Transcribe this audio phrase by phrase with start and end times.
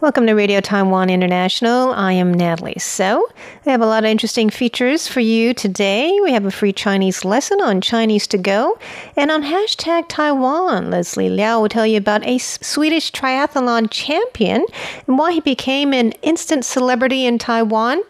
[0.00, 1.92] Welcome to Radio Taiwan International.
[1.92, 2.78] I am Natalie.
[2.78, 3.28] So,
[3.66, 6.18] we have a lot of interesting features for you today.
[6.22, 8.78] We have a free Chinese lesson on Chinese to go.
[9.14, 14.64] And on hashtag Taiwan, Leslie Liao will tell you about a Swedish triathlon champion
[15.06, 18.00] and why he became an instant celebrity in Taiwan.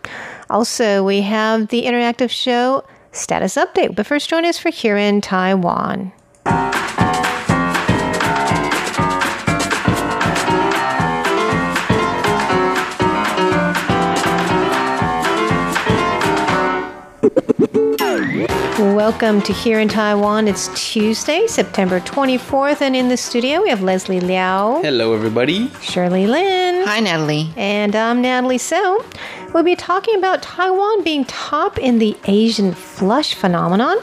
[0.49, 3.97] Also, we have the interactive show Status Update.
[3.97, 6.13] But first, join us for Here in Taiwan.
[18.79, 20.49] Welcome to Here in Taiwan.
[20.49, 24.81] It's Tuesday, September 24th, and in the studio we have Leslie Liao.
[24.83, 25.69] Hello, everybody.
[25.81, 26.85] Shirley Lin.
[26.87, 27.51] Hi, Natalie.
[27.57, 29.05] And I'm Natalie So.
[29.55, 33.99] We'll be talking about Taiwan being top in the Asian flush phenomenon.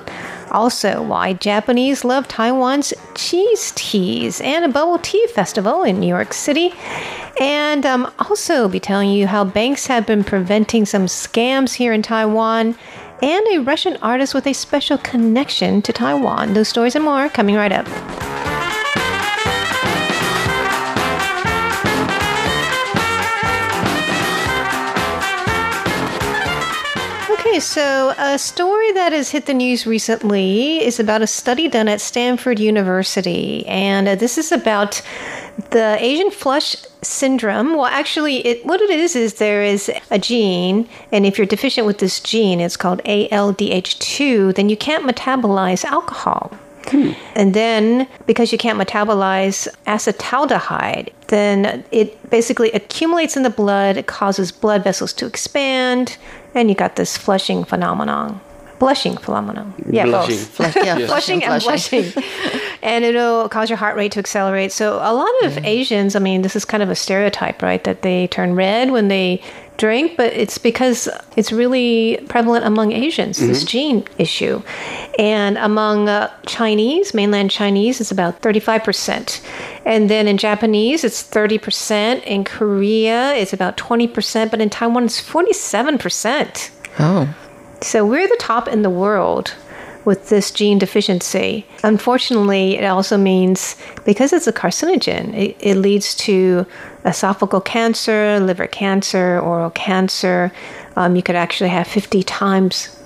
[0.52, 6.34] Also, why Japanese love Taiwan's cheese teas and a bubble tea festival in New York
[6.34, 6.74] City.
[7.40, 12.02] And um, also be telling you how banks have been preventing some scams here in
[12.02, 12.76] Taiwan
[13.22, 16.54] and a Russian artist with a special connection to Taiwan.
[16.54, 17.88] Those stories and more coming right up.
[27.30, 31.88] Okay, so a story that has hit the news recently is about a study done
[31.88, 33.66] at Stanford University.
[33.66, 35.02] And this is about
[35.72, 37.76] the Asian flush syndrome.
[37.76, 41.88] Well, actually, it, what it is is there is a gene, and if you're deficient
[41.88, 46.52] with this gene, it's called ALDH2, then you can't metabolize alcohol.
[46.86, 47.12] Hmm.
[47.36, 54.08] And then, because you can't metabolize acetaldehyde, then it basically accumulates in the blood, it
[54.08, 56.18] causes blood vessels to expand,
[56.56, 58.40] and you got this flushing phenomenon.
[58.80, 59.74] Blushing phenomenon.
[59.90, 60.38] Yeah, Blushing.
[60.38, 60.48] both.
[60.56, 62.12] Flush- yeah, Flushing and blushing.
[62.84, 64.72] and it'll cause your heart rate to accelerate.
[64.72, 67.84] So, a lot of Asians, I mean, this is kind of a stereotype, right?
[67.84, 69.42] That they turn red when they
[69.78, 74.62] drink, but it's because it's really prevalent among Asians, this gene issue.
[75.18, 79.42] And among uh, Chinese, mainland Chinese, it's about 35%.
[79.86, 82.24] And then in Japanese, it's 30%.
[82.24, 84.52] In Korea, it's about 20%.
[84.52, 86.72] But in Taiwan, it's 47%.
[87.00, 87.36] Oh.
[87.82, 89.54] So we're the top in the world
[90.08, 91.66] with this gene deficiency.
[91.84, 96.66] Unfortunately, it also means because it's a carcinogen, it, it leads to
[97.04, 100.52] esophageal cancer, liver cancer, oral cancer.
[100.96, 102.98] Um, you could actually have 50 times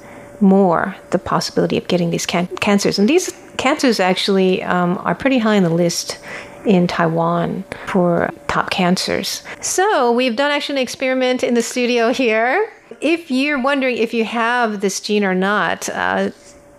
[0.42, 3.00] more the possibility of getting these can- cancers.
[3.00, 6.20] And these cancers actually um, are pretty high on the list
[6.66, 9.42] in Taiwan for top cancers.
[9.60, 12.72] So we've done actually an experiment in the studio here.
[13.02, 16.30] If you're wondering if you have this gene or not, uh,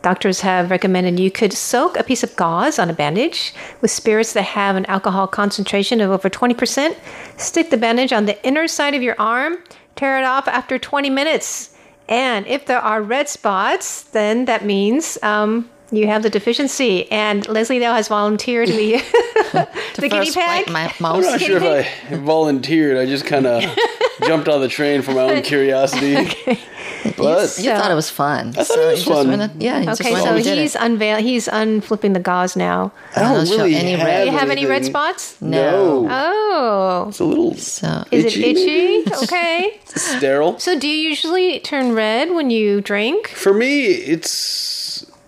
[0.03, 4.32] doctors have recommended you could soak a piece of gauze on a bandage with spirits
[4.34, 6.97] that have an alcohol concentration of over 20%.
[7.37, 9.59] Stick the bandage on the inner side of your arm,
[9.97, 11.77] tear it off after 20 minutes.
[12.09, 17.11] And if there are red spots, then that means um, you have the deficiency.
[17.13, 18.89] And Leslie now has volunteered to be
[19.97, 20.47] the guinea First pig.
[20.47, 22.97] wipe my I'm not sure if I volunteered.
[22.97, 23.63] I just kind of
[24.27, 26.15] jumped on the train for my own curiosity.
[27.17, 28.49] But You thought it was fun.
[28.57, 29.51] I thought it was fun.
[29.61, 30.81] yeah, you Okay, just so did he's it.
[30.81, 32.93] unveil he's unflipping the gauze now.
[33.17, 34.25] I don't don't show really any have red.
[34.25, 35.41] Do you have any red spots?
[35.43, 36.07] No.
[36.09, 37.07] Oh.
[37.09, 39.13] It's a little So Is Itchy, it itchy?
[39.25, 39.81] Okay.
[39.87, 40.59] sterile.
[40.61, 43.29] So do you usually turn red when you drink?
[43.29, 44.81] For me, it's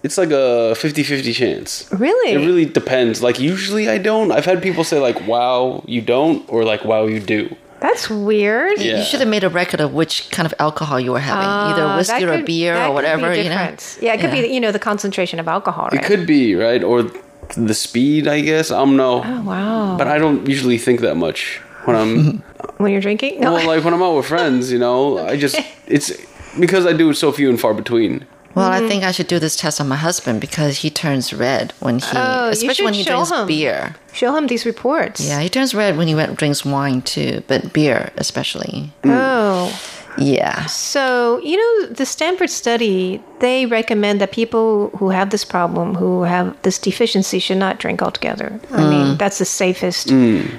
[0.04, 1.88] it's like a 50-50 chance.
[1.90, 2.32] Really?
[2.32, 3.22] It really depends.
[3.22, 4.30] Like usually I don't.
[4.30, 7.56] I've had people say like wow, you don't or like wow, you do.
[7.80, 8.78] That's weird.
[8.78, 8.98] Yeah.
[8.98, 11.82] you should have made a record of which kind of alcohol you were having, either
[11.82, 13.34] Uh, that whiskey or beer or could be whatever.
[13.34, 13.76] You know.
[14.00, 16.00] Yeah, it could be you know the concentration of alcohol, right?
[16.00, 16.82] It could be, right?
[16.82, 17.10] Or
[17.56, 18.70] the speed, I guess.
[18.70, 19.22] I don't know.
[19.24, 19.96] Oh wow.
[19.98, 22.38] But I don't usually think that much when I'm
[22.78, 23.40] when you're drinking?
[23.40, 23.52] No.
[23.54, 26.12] well, like when I'm out with friends, you know, I just it's
[26.58, 28.26] because I do it so few and far between.
[28.54, 28.84] Well, Mm-hmm.
[28.84, 31.98] I think I should do this test on my husband because he turns red when
[31.98, 33.46] he, Oh, you especially when he drinks him.
[33.46, 33.96] beer.
[34.12, 35.20] Show him these reports.
[35.20, 38.92] Yeah, he turns red when he went, drinks wine too, but beer especially.
[39.04, 39.72] Oh.
[40.16, 40.66] Yeah.
[40.66, 46.22] So, you know, the Stanford study, they recommend that people who have this problem, who
[46.22, 48.60] have this deficiency, should not drink altogether.
[48.70, 50.12] I mean, that's the safest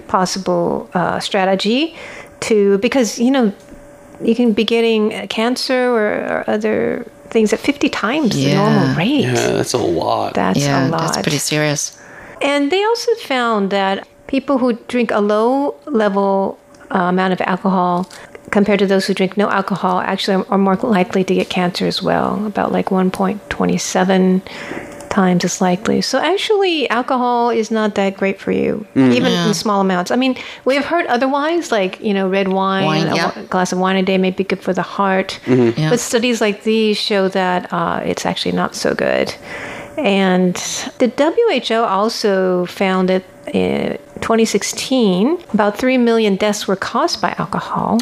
[0.10, 1.96] possible uh, strategy
[2.42, 3.54] to, because, you know,
[4.22, 6.08] you can be getting cancer or,
[6.40, 7.06] or other
[7.36, 9.28] things at 50 times the normal rate.
[9.28, 10.36] Yeah, that's a lot.
[10.36, 11.02] That's yeah, a lot.
[11.02, 12.00] that's pretty serious.
[12.42, 16.58] And they also found that people who drink a low level
[16.92, 18.10] uh, amount of alcohol
[18.52, 22.02] compared to those who drink no alcohol actually are more likely to get cancer as
[22.02, 26.02] well, about like 1.27 times as likely.
[26.02, 29.14] So actually, alcohol is not that great for you, mm.
[29.14, 30.12] even in small amounts.
[30.12, 30.36] I mean,
[30.66, 33.40] we have heard otherwise, like, you know, red wine, Wine, a yeah.
[33.40, 35.40] wa- glass of wine a day may be good for the heart.
[35.46, 35.80] Mm-hmm.
[35.80, 35.90] Yeah.
[35.90, 39.34] But studies like these show that uh, it's actually not so good.
[39.98, 40.56] And
[41.00, 43.24] the WHO also found that
[43.54, 48.00] in eh, 2016, about 3 million deaths were caused by alcohol.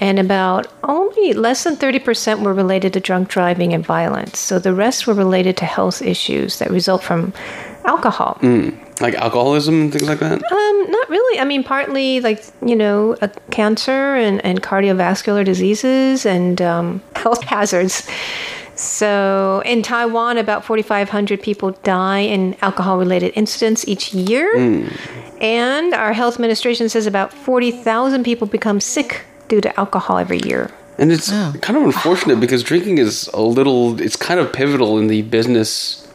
[0.00, 4.38] And about only less than 30% were related to drunk driving and violence.
[4.38, 7.32] So the rest were related to health issues that result from
[7.84, 8.38] alcohol.
[9.00, 10.32] like alcoholism and things like that.
[10.32, 11.40] Um, not really.
[11.40, 17.42] I mean, partly like you know, uh, cancer and, and cardiovascular diseases and um, health
[17.44, 18.08] hazards.
[18.76, 24.88] So in Taiwan, about 4,500 people die in alcohol-related incidents each year, hmm.
[25.40, 30.70] and our health administration says about 40,000 people become sick due to alcohol every year.
[30.98, 35.08] And it's kind of unfortunate because drinking is a little, it's kind of pivotal in
[35.08, 36.06] the business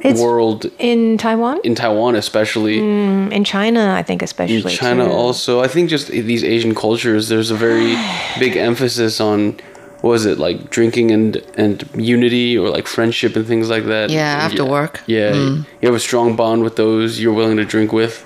[0.00, 2.80] It's world in Taiwan, in Taiwan, especially.
[2.80, 4.56] Hmm, in China, I think especially.
[4.56, 5.10] in China too.
[5.10, 5.60] also.
[5.60, 7.96] I think just these Asian cultures, there's a very
[8.38, 9.58] big emphasis on
[10.02, 14.10] what is it like drinking and and unity or like friendship and things like that.
[14.10, 15.00] Yeah, after work.
[15.06, 18.24] Yeah, you have a strong bond with those you're willing to drink with.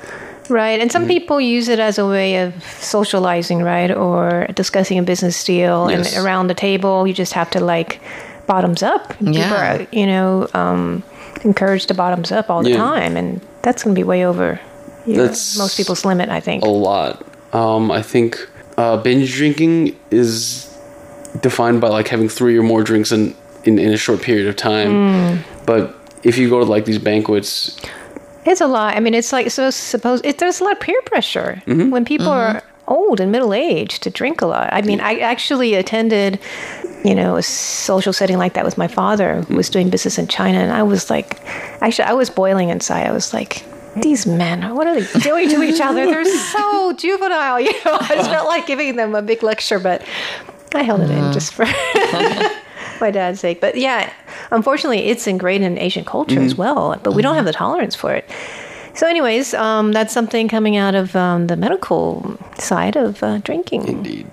[0.51, 0.79] Right.
[0.79, 3.91] And some people use it as a way of socializing, right?
[3.91, 5.91] Or discussing a business deal.
[5.91, 6.15] Yes.
[6.15, 8.01] And around the table, you just have to like
[8.47, 9.17] bottoms up.
[9.19, 9.79] People Yeah.
[9.79, 11.03] are, you know, um,
[11.45, 12.77] encouraged to bottoms up all the Yeah.
[12.77, 13.17] time.
[13.17, 14.61] And that's going to be way over
[15.07, 16.65] you know, That's most people's limit, I think.
[16.65, 17.23] A lot.
[17.53, 20.74] Um, I think uh, binge drinking is
[21.41, 23.35] defined by like having three or more drinks in
[23.65, 24.91] in, in a short period of time.
[25.37, 25.65] Hmm.
[25.67, 27.81] But if you go to like these banquets,
[28.45, 28.97] It's a lot.
[28.97, 31.91] I mean, it's like, so suppose it, there's a lot of peer pressure mm-hmm.
[31.91, 32.59] when people mm-hmm.
[32.59, 34.69] are old and middle aged to drink a lot.
[34.73, 36.39] I mean, I actually attended,
[37.05, 39.73] you know, a social setting like that with my father who was mm.
[39.73, 40.59] doing business in China.
[40.59, 41.41] And I was like,
[41.81, 43.07] actually, I was boiling inside.
[43.07, 43.65] I was like,
[43.97, 46.05] these men, what are they doing to each other?
[46.05, 47.61] They're so juvenile.
[47.65, 50.03] You know, I just felt like giving them a big lecture, but
[50.75, 51.65] I held it in just for
[53.01, 53.61] my dad's sake.
[53.61, 54.13] But yeah,
[54.51, 58.13] unfortunately, it's ingrained in Asian culture as well, but we don't have the tolerance for
[58.15, 58.29] it.
[58.95, 63.89] So, anyways, um, that's something coming out of um, the medical side of uh, drinking.
[63.89, 64.27] indeed.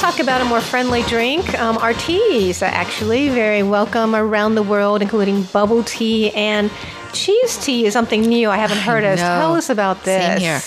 [0.00, 1.58] Talk about a more friendly drink.
[1.58, 6.70] Um, our teas are actually very welcome around the world, including bubble tea and
[7.12, 9.18] cheese tea is something new I haven't heard of.
[9.18, 10.22] Tell us about this.
[10.22, 10.60] Same here.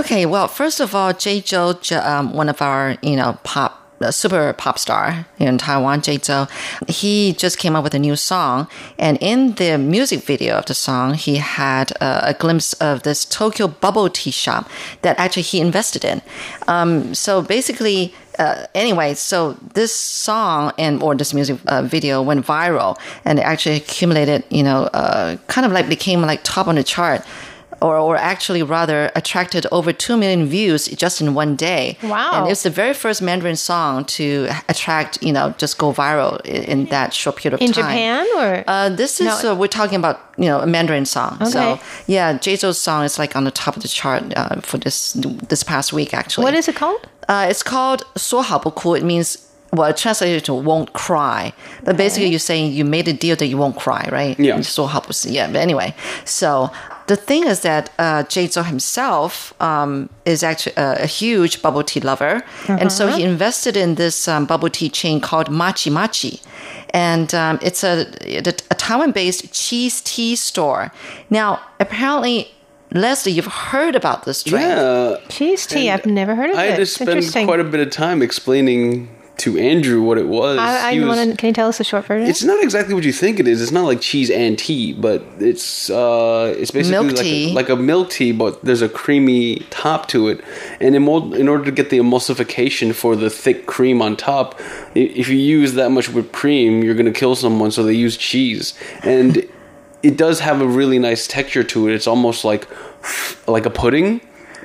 [0.00, 4.10] Okay, well, first of all, Jay Chou, um, one of our, you know, pop, uh,
[4.10, 6.46] super pop star in Taiwan, Jay Chou,
[6.88, 8.66] he just came up with a new song.
[8.98, 13.24] And in the music video of the song, he had uh, a glimpse of this
[13.24, 14.68] Tokyo bubble tea shop
[15.02, 16.22] that actually he invested in.
[16.66, 22.46] Um, so basically, uh, anyway, so this song and or this music uh, video went
[22.46, 26.76] viral and it actually accumulated, you know, uh, kind of like became like top on
[26.76, 27.22] the chart
[27.80, 31.96] or, or actually rather attracted over 2 million views just in one day.
[32.02, 32.30] Wow.
[32.32, 36.64] And it's the very first Mandarin song to attract, you know, just go viral in,
[36.64, 37.84] in that short period of in time.
[37.84, 38.64] In Japan or?
[38.66, 39.52] Uh, this is, no.
[39.52, 41.36] uh, we're talking about, you know, a Mandarin song.
[41.40, 41.50] Okay.
[41.50, 44.78] So yeah, Jay Chou's song is like on the top of the chart uh, for
[44.78, 46.44] this, this past week actually.
[46.44, 47.08] What is it called?
[47.28, 48.96] Uh, it's called 说好不哭.
[48.96, 51.52] It means well, translated to won't cry.
[51.84, 54.38] But basically, you're saying you made a deal that you won't cry, right?
[54.38, 54.60] Yeah.
[54.62, 54.86] So
[55.24, 55.46] Yeah.
[55.46, 56.70] But anyway, so
[57.06, 62.00] the thing is that uh, Chou himself um, is actually a, a, huge bubble tea
[62.00, 62.78] lover, uh-huh.
[62.80, 63.32] and so he uh-huh.
[63.32, 66.40] invested in this um, bubble tea chain called Machi Machi,
[66.90, 68.38] and um, it's a, a,
[68.70, 70.92] a Taiwan-based cheese tea store.
[71.28, 72.52] Now, apparently.
[72.92, 74.66] Leslie, you've heard about this drink.
[74.66, 75.16] Yeah.
[75.28, 76.66] Cheese tea, I've never heard of I it.
[76.66, 76.86] I had to
[77.22, 79.08] spend quite a bit of time explaining
[79.40, 80.58] to Andrew what it was.
[80.58, 81.36] I, I was- want to.
[81.36, 82.28] Can you tell us the short version?
[82.28, 83.60] It's not exactly what you think it is.
[83.62, 87.50] It's not like cheese and tea, but it's uh, it's basically Milk like tea.
[87.50, 90.42] A, like a milk tea, but there's a creamy top to it.
[90.80, 94.58] And in, mo- in order to get the emulsification for the thick cream on top,
[94.94, 97.70] if you use that much whipped cream, you're gonna kill someone.
[97.70, 99.46] So they use cheese, and
[100.02, 101.94] it does have a really nice texture to it.
[101.94, 102.68] It's almost like
[103.48, 104.20] like a pudding,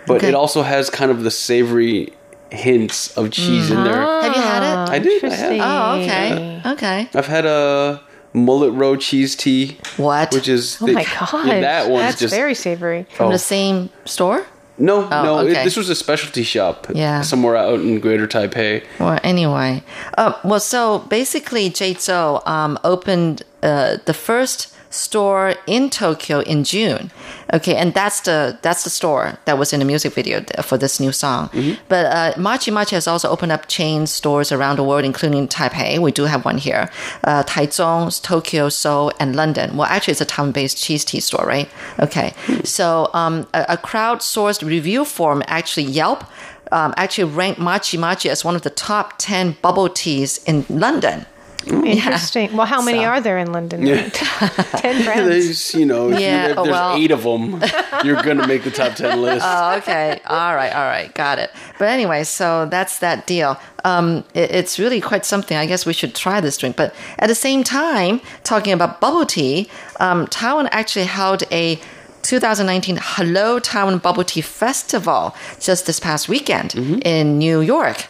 [0.07, 0.29] but Okay.
[0.29, 2.11] it also has kind of the savory
[2.55, 3.93] hints of cheese in there.
[3.95, 4.89] Have you had it?
[4.89, 5.23] I did.
[5.23, 5.51] I have.
[5.51, 5.61] Interesting.
[5.61, 6.61] Oh, okay.
[6.73, 7.09] Okay.
[7.13, 8.01] I've had a
[8.33, 10.33] Mullet Row cheese tea, What?
[10.33, 13.07] which is Oh my god, yeah, that one's that's just very savory.
[13.11, 13.31] from oh.
[13.31, 14.45] the same store?
[14.77, 15.39] no, no.
[15.39, 15.63] it- okay.
[15.63, 17.21] this was a specialty shop, Yeah.
[17.21, 18.83] somewhere out in Greater Taipei.
[18.99, 19.83] Well, anyway,
[20.17, 27.11] uh, well, so basically, Chou um, opened uh, the first store in Tokyo in June.
[27.53, 30.99] Okay, and that's the that's the store that was in the music video for this
[30.99, 31.49] new song.
[31.87, 35.99] But uh, Machi Machi has also opened up chain stores around the world, including Taipei.
[35.99, 36.89] We do have one here,
[37.23, 39.77] uh, Taichung, Tokyo, Seoul, and London.
[39.77, 41.69] Well, actually, it's a town-based cheese tea store, right?
[41.99, 42.33] Okay,
[42.63, 46.23] so um, a, a crowdsourced review form, actually Yelp,
[46.71, 51.25] um, actually ranked Machi Machi as one of the top 10 bubble teas in London.
[51.67, 52.55] Interesting.
[52.55, 53.85] Well, how many So- are there in London?
[53.85, 54.09] Ten
[55.03, 55.27] friends.
[55.27, 56.95] There's, you know, if, Yeah, you, if oh, there's well.
[56.95, 57.63] eight of them,
[58.03, 59.45] you're gonna make the top ten list.
[59.47, 60.19] Oh, okay.
[60.27, 60.73] all right.
[60.73, 61.13] All right.
[61.13, 61.51] Got it.
[61.79, 63.57] But anyway, so that's that deal.
[63.83, 65.57] Um, it- it's really quite something.
[65.57, 66.75] I guess we should try this drink.
[66.75, 69.69] But at the same time, talking about bubble tea,
[69.99, 71.79] um, Taiwan actually held a
[72.23, 76.73] 2019 Hello Taiwan Bubble Tea Festival just this past weekend
[77.05, 78.07] in New York.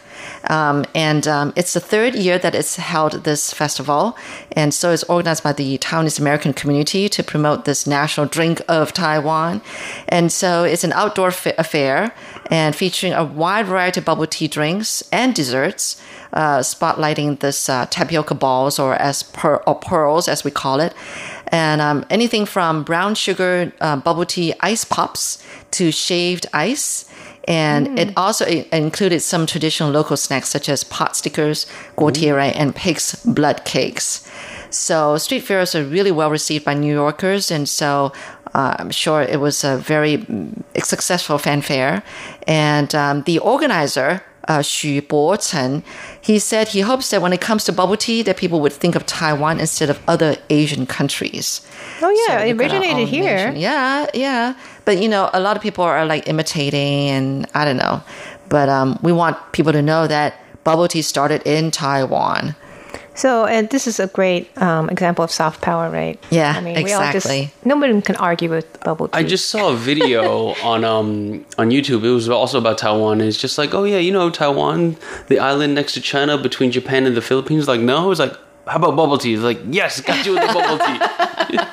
[0.48, 4.16] Um, and um, it's the third year that it's held this festival.
[4.52, 8.92] And so it's organized by the Taiwanese American community to promote this national drink of
[8.92, 9.62] Taiwan.
[10.08, 12.12] And so it's an outdoor fa- affair
[12.50, 16.00] and featuring a wide variety of bubble tea drinks and desserts,
[16.32, 20.94] uh, spotlighting this uh, tapioca balls or as per- or pearls as we call it.
[21.48, 25.42] And um, anything from brown sugar uh, bubble tea ice pops
[25.72, 27.04] to shaved ice.
[27.48, 33.14] And it also included some traditional local snacks such as pot stickers, guotiere, and pig's
[33.24, 34.28] blood cakes.
[34.70, 38.12] So street fairs are really well received by New Yorkers, and so
[38.52, 42.02] uh, I'm sure it was a very mm, successful fanfare.
[42.48, 45.82] And um, the organizer, uh, Xu Bochen,
[46.20, 48.96] he said he hopes that when it comes to bubble tea, that people would think
[48.96, 51.60] of Taiwan instead of other Asian countries.
[52.02, 53.36] Oh yeah, So it we've got our originated here.
[53.50, 53.56] nation.
[53.60, 54.54] Yeah, yeah.
[54.86, 58.02] But you know, a lot of people are like imitating, and I don't know.
[58.48, 62.56] But um, we want people to know that bubble tea started in Taiwan.
[63.16, 66.22] So, and this is a great um, example of soft power, right?
[66.30, 67.46] Yeah, we all exactly.
[67.46, 69.18] just, nobody can argue with bubble tea.
[69.18, 72.04] I just saw a video on um on YouTube.
[72.04, 73.20] It was also about Taiwan.
[73.20, 77.06] It's just like, oh yeah, you know Taiwan, the island next to China between Japan
[77.06, 77.66] and the Philippines.
[77.66, 78.34] Like, no, it's like,
[78.68, 79.34] how about bubble tea?
[79.34, 81.58] It's like, yes, got you with the bubble tea.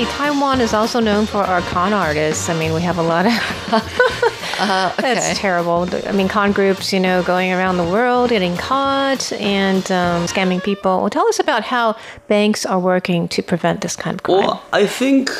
[0.00, 2.48] unfortunately, Taiwan is also known for our con artists.
[2.48, 3.32] I mean, we have a lot of.
[4.60, 5.14] Uh, okay.
[5.14, 5.88] That's terrible.
[6.06, 10.62] I mean, con groups, you know, going around the world, getting caught, and um, scamming
[10.62, 11.00] people.
[11.00, 11.96] Well, tell us about how
[12.28, 14.40] banks are working to prevent this kind of crime.
[14.40, 15.30] Well, I think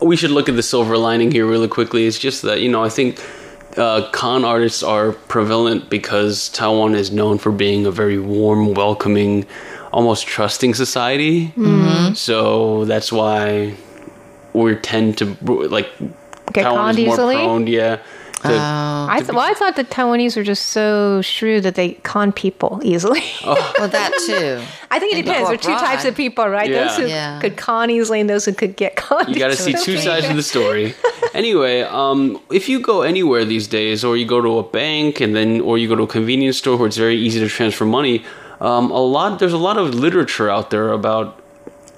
[0.00, 2.06] we should look at the silver lining here really quickly.
[2.06, 3.20] It's just that, you know, I think
[3.76, 9.48] uh, con artists are prevalent because Taiwan is known for being a very warm, welcoming,
[9.92, 11.48] almost trusting society.
[11.56, 12.14] Mm-hmm.
[12.14, 13.74] So that's why
[14.52, 15.36] we tend to,
[15.68, 15.88] like,
[16.52, 17.34] Get Taiwan conned more easily?
[17.36, 17.96] prone, yeah.
[17.96, 18.02] to-
[18.44, 22.80] I th- well, I thought the Taiwanese were just so shrewd that they con people
[22.84, 23.22] easily.
[23.44, 24.62] well, that too.
[24.92, 25.48] I think it And depends.
[25.50, 26.70] go There are two types of people, right?
[26.70, 26.84] Yeah.
[26.86, 27.40] Those who Yeah.
[27.40, 29.28] could con easily and those who could get conned.
[29.30, 30.94] You got to see two sides of the story.
[31.34, 35.36] Anyway, um, if you go anywhere these days, or you go to a bank, and
[35.36, 38.24] then, or you go to a convenience store where it's very easy to transfer money,
[38.60, 41.40] um, a lot there's a lot of literature out there about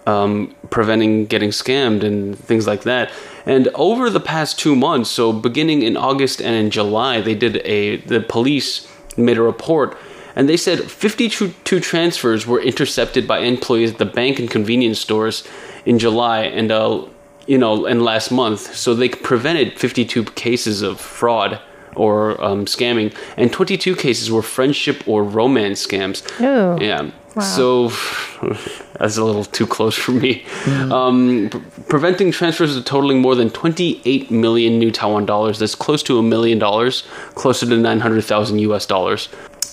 [0.06, 3.10] um, preventing getting scammed and things like that.
[3.46, 7.58] And over the past two months, so beginning in August and in July, they did
[7.58, 8.86] a the police
[9.16, 9.96] made a report.
[10.36, 15.42] And they said 52 transfers were intercepted by employees at the bank and convenience stores
[15.84, 17.04] in July and uh,
[17.46, 18.74] you know and last month.
[18.74, 21.60] So they prevented 52 cases of fraud
[21.96, 26.22] or um, scamming, and 22 cases were friendship or romance scams.
[26.40, 26.82] Ooh.
[26.82, 27.10] Yeah.
[27.36, 27.42] Wow.
[27.42, 27.88] So
[28.98, 30.44] that's a little too close for me.
[30.66, 35.58] Um, pre- preventing transfers totaling more than 28 million new Taiwan dollars.
[35.60, 39.28] That's close to a million dollars, closer to 900,000 US dollars.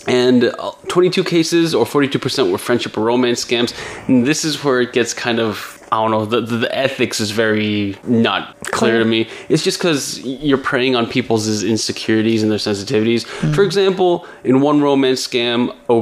[0.07, 3.73] And uh, 22 cases, or 42%, were friendship or romance scams.
[4.07, 7.21] And this is where it gets kind of, I don't know, the, the, the ethics
[7.21, 9.29] is very not clear to me.
[9.47, 13.25] It's just because you're preying on people's insecurities and their sensitivities.
[13.55, 15.99] For example, in one romance scam, a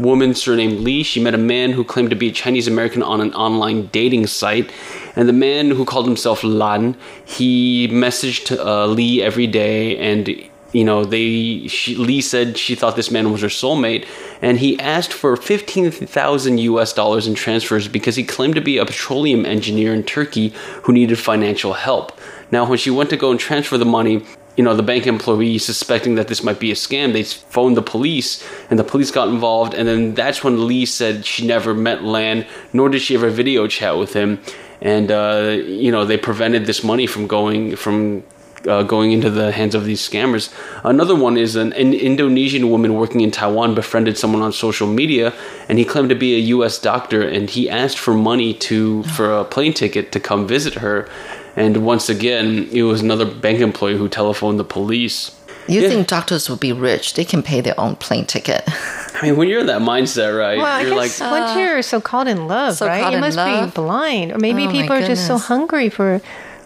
[0.00, 3.20] woman surnamed Lee, she met a man who claimed to be a Chinese American on
[3.20, 4.70] an online dating site.
[5.16, 10.28] And the man who called himself Lan, he messaged uh, Lee every day and
[10.74, 14.06] you know, they she, Lee said she thought this man was her soulmate,
[14.42, 16.92] and he asked for fifteen thousand U.S.
[16.92, 20.52] dollars in transfers because he claimed to be a petroleum engineer in Turkey
[20.82, 22.18] who needed financial help.
[22.50, 24.24] Now, when she went to go and transfer the money,
[24.56, 27.82] you know, the bank employee suspecting that this might be a scam, they phoned the
[27.82, 29.74] police, and the police got involved.
[29.74, 33.68] And then that's when Lee said she never met Lan, nor did she ever video
[33.68, 34.40] chat with him.
[34.80, 38.24] And uh, you know, they prevented this money from going from
[38.68, 40.52] uh, going into the hands of these scammers.
[40.84, 45.32] Another one is an, an, Indonesian woman working in Taiwan befriended someone on social media,
[45.68, 46.78] and he claimed to be a U.S.
[46.78, 51.08] doctor, and he asked for money to for a plane ticket to come visit her.
[51.56, 55.30] And once again, it was another bank employee who telephoned the police.
[55.68, 55.88] You Yeah.
[55.88, 57.14] think doctors would be rich?
[57.14, 58.62] They can pay their own plane ticket.
[59.14, 60.58] I mean, when you're in that mindset, right?
[60.58, 63.12] Well, I you're guess like, once you're so caught in love, so right?
[63.12, 63.70] You must love.
[63.72, 65.38] be blind, or maybe Oh, people are just so.
[65.38, 66.20] Hungry for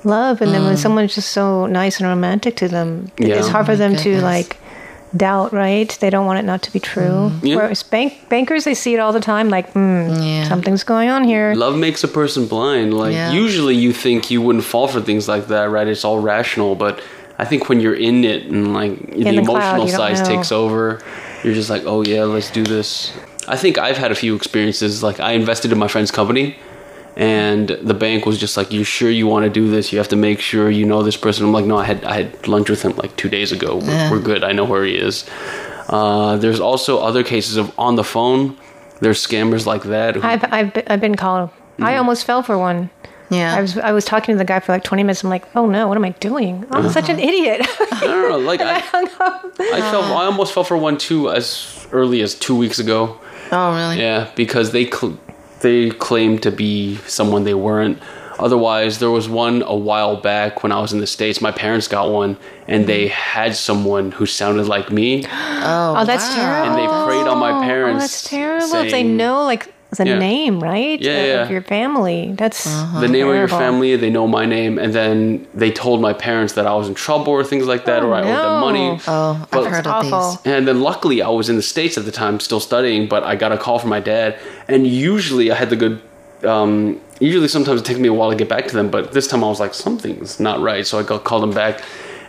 [0.05, 3.37] love, and then when someone's just so nice and romantic to them, Yeah.
[3.37, 4.57] it's hard for them to like
[5.17, 5.53] doubt.
[5.53, 5.97] Right?
[6.01, 7.33] They don't want it not to be true.
[7.43, 7.57] Yeah.
[7.57, 10.49] Whereas bank bankers, they see it all the time, like, hmm, Yeah.
[10.49, 11.55] something's going on here.
[11.55, 12.93] love makes a person blind.
[12.95, 13.33] Like Yeah.
[13.33, 15.87] usually you think you wouldn't fall for things like that, right?
[15.89, 17.01] It's all rational, but
[17.39, 20.51] I think when you're in it and like the, the emotional you don't side takes
[20.53, 21.01] over,
[21.45, 23.13] you're just like, oh yeah, let's do this.
[23.47, 25.03] I think I've had a few experiences.
[25.03, 26.57] Like I invested in my friend's company,
[27.17, 29.93] and the bank was just like, "You sure you want to do this?
[29.93, 32.15] You have to make sure you know this person." I'm like, "No, I had I
[32.23, 33.77] had lunch with him like two days ago.
[33.77, 34.11] We're, Yeah.
[34.11, 34.45] we're good.
[34.45, 35.25] I know where he is."
[35.89, 38.57] Uh, there's also other cases of on the phone.
[39.01, 40.17] There's scammers like that.
[40.17, 41.51] who- I've I've been, I've been called.
[41.51, 41.99] I Mm-hmm.
[41.99, 42.91] almost fell for one.
[43.31, 43.55] Yeah.
[43.55, 45.23] I was I was talking to the guy for like 20 minutes.
[45.23, 46.65] I'm like, oh no, what am I doing?
[46.71, 47.61] I'm such an idiot.
[47.93, 48.39] I don't know.
[48.39, 48.81] Like I, I
[49.91, 53.19] felt I almost fell for one too as early as two weeks ago.
[53.53, 53.99] oh, really?
[54.01, 55.19] Yeah, because they cl-
[55.61, 57.99] they claimed to be someone they weren't.
[58.39, 61.41] Otherwise, there was one a while back when I was in the states.
[61.41, 62.37] My parents got one,
[62.69, 66.35] and they had someone who sounded like me, Oh, Oh, that's wow.
[66.37, 66.69] terrible.
[66.69, 68.05] and they preyed on my Oh, parents.
[68.05, 68.75] that's terrible.
[68.77, 70.19] if they know like the Yeah.
[70.19, 71.01] name, right?
[71.01, 71.43] Yeah, of, yeah.
[71.45, 72.33] of your family.
[72.37, 73.97] That's the name of your family.
[73.97, 77.33] They know my name, and then they told my parents that I was in trouble
[77.33, 79.01] or things like that, Oh, or I owed them money.
[79.09, 80.31] Oh, But- I've heard of awful.
[80.43, 80.53] these.
[80.53, 83.35] And then luckily, I was in the States at the time, still studying, but I
[83.35, 84.37] got a call from my dad.
[84.69, 86.01] And usually, I had the good.
[86.45, 89.27] Um, usually, sometimes it takes me a while to get back to them, but this
[89.27, 90.87] time I was like, something's not right.
[90.87, 91.81] So I got, called them back.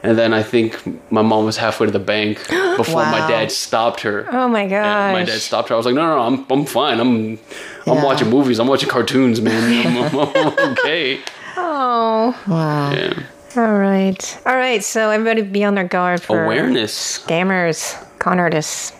[0.02, 0.80] And then I think
[1.12, 2.38] my mom was halfway to the bank
[2.78, 4.26] before my dad stopped her.
[4.32, 5.12] Oh my god!
[5.14, 5.76] my dad stopped her.
[5.76, 7.00] I was like, no, no, no, I'm, I'm fine.
[7.00, 7.38] I'm,
[7.86, 8.04] I'm Yeah.
[8.06, 8.60] watching movies.
[8.60, 9.86] I'm watching cartoons, man.
[9.88, 11.20] I'm, I'm okay.
[11.58, 12.92] Oh, Wow.
[12.94, 13.14] Yeah.
[13.58, 14.82] all right, all right.
[14.84, 17.20] So everybody be on their guard for Awareness.
[17.20, 18.94] scammers, con artists.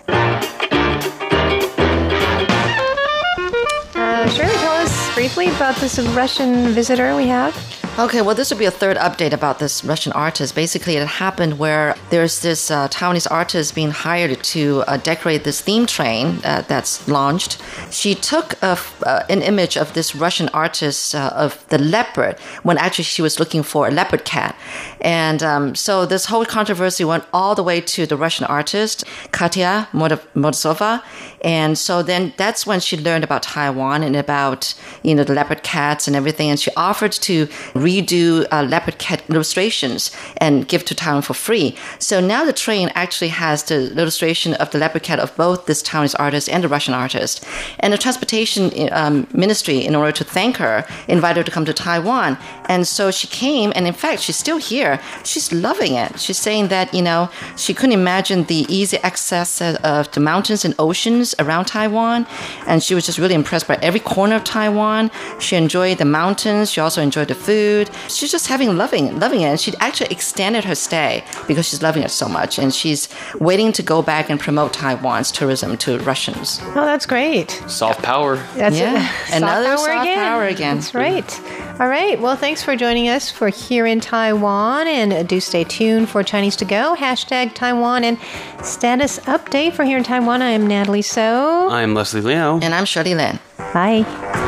[3.96, 7.56] Uh, Shirley, tell us briefly about this Russian visitor we have.
[8.00, 10.56] Okay, well, this will be a third update about this Russian artist.
[10.56, 15.60] Basically, it happened where there's this uh, Taiwanese artist being hired to uh, decorate this
[15.60, 17.62] theme train uh, that's launched.
[17.92, 22.78] She took a uh, an image of this Russian artist uh, of the leopard when
[22.78, 24.56] actually she was looking for a leopard cat.
[25.02, 29.90] And um, so this whole controversy went all the way to the Russian artist, Katya
[29.92, 31.04] Morozova.
[31.42, 34.74] And so then that's when she learned about Taiwan and about,
[35.04, 36.50] you know, the leopard cats and everything.
[36.50, 41.76] And she offered to redo uh, leopard cat illustrations and give to Taiwan for free.
[42.00, 45.82] So now the train actually has the illustration of the leopard cat of both this
[45.82, 47.46] Taiwanese artist and the Russian artist.
[47.80, 51.74] And the transportation um, ministry, in order to thank her, invited her to come to
[51.74, 52.38] Taiwan.
[52.66, 55.00] And so she came, and in fact, she's still here.
[55.24, 56.20] She's loving it.
[56.20, 60.66] She's saying that, you know, she couldn't imagine the easy access of- of the mountains
[60.66, 62.26] and oceans around Taiwan.
[62.66, 65.12] And she was just really impressed by every corner of Taiwan.
[65.40, 66.72] She enjoyed the mountains.
[66.72, 67.90] She also enjoyed the food.
[68.08, 69.46] She's just having loving, loving it.
[69.46, 72.58] And she actually extended her stay because she's loving it so much.
[72.58, 76.60] And she's waiting to go back and promote Taiwan's tourism to Russians.
[76.76, 77.52] Oh, that's great.
[77.68, 78.38] Soft power.
[78.56, 79.36] That's Yeah, it.
[79.36, 80.78] another soft power again.
[80.78, 81.42] That's right.
[81.80, 82.20] All right.
[82.20, 84.88] Well, thanks for joining us for Here in Taiwan.
[84.88, 88.18] And do stay tuned for Chinese to Go, hashtag Taiwan, and
[88.64, 90.42] status update for Here in Taiwan.
[90.42, 91.68] I am Natalie So.
[91.70, 92.60] I'm Leslie Liao.
[92.62, 93.40] And I'm Shirley Lin.
[93.74, 94.48] Bye.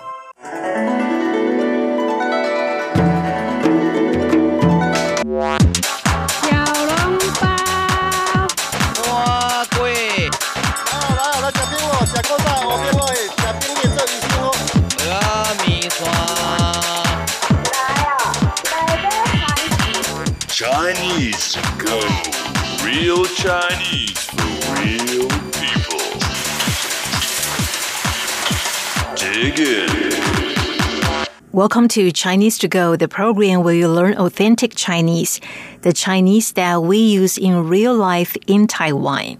[20.61, 21.97] Chinese to go.
[22.85, 24.45] Real Chinese for
[24.77, 25.97] real people.
[29.15, 31.25] Dig in.
[31.51, 35.41] Welcome to Chinese to Go, the program where you learn authentic Chinese,
[35.81, 39.39] the Chinese that we use in real life in Taiwan.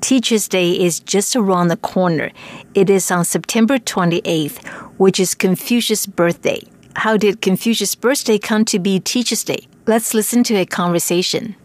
[0.00, 2.32] Teachers' Day is just around the corner.
[2.74, 4.66] It is on September 28th,
[4.98, 6.62] which is Confucius' birthday.
[6.96, 9.68] How did Confucius' birthday come to be Teachers' Day?
[9.87, 11.55] Let's listen to a conversation.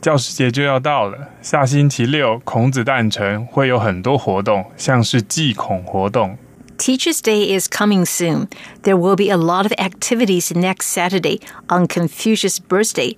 [0.00, 6.36] 教师节就要到了，下星期六孔子诞辰会有很多活动，像是祭孔活动。
[6.76, 8.48] Teachers' Day is coming soon.
[8.82, 13.14] There will be a lot of activities next Saturday on Confucius' birthday,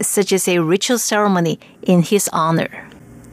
[0.00, 2.68] such as a ritual ceremony in his honor.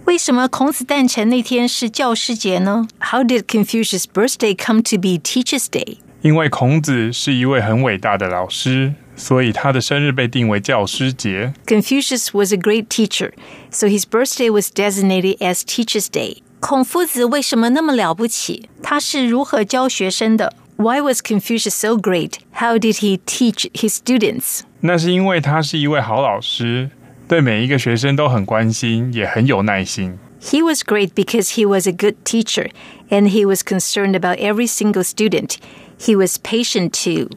[0.10, 2.88] 为什么孔子诞辰那天是教师节呢？
[3.00, 5.98] How did Confucius' birthday come to be Teachers' Day?
[6.22, 11.54] 因为孔子是一位很伟大的老师，所以他的生日被定为教师节。
[11.65, 13.32] Confucius was a great teacher,
[13.72, 16.38] so his birthday was designated as Teachers' Day.
[16.60, 18.70] 孔夫子为什么那么了不起？
[18.82, 20.54] 他是如何教学生的？
[20.78, 22.34] Why was Confucius so great?
[22.54, 24.62] How did he teach his students?
[24.82, 26.89] 那是因为他是一位好老师，
[27.30, 30.18] 对每一个学生都很关心，也很有耐心。
[30.41, 32.70] He was great because he was a good teacher
[33.10, 35.56] and he was concerned about every single student.
[36.00, 37.30] He was patient too.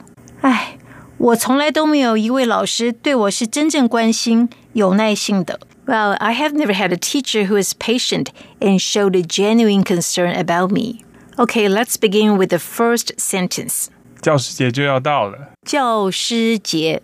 [0.43, 0.77] 唉，
[1.17, 5.59] 我从来都没有一位老师对我是真正关心、有耐性的。
[5.87, 8.27] Well, I have never had a teacher who is patient
[8.61, 11.05] and showed a genuine concern about me.
[11.37, 13.87] Okay, let's begin with the first sentence.
[14.21, 17.01] 教师节就要到了，教师节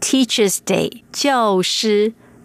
[0.00, 2.14] Teacher's Day 教师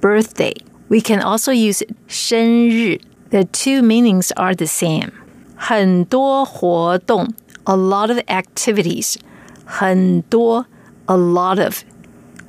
[0.00, 0.54] birthday
[0.88, 3.00] we can also use 生日
[3.30, 5.10] the two meanings are the same
[5.56, 7.32] 很多活动
[7.64, 9.16] a lot of activities
[9.64, 10.66] 很多
[11.06, 11.82] a lot of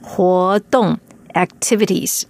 [0.01, 0.99] 活动
[1.33, 2.23] activities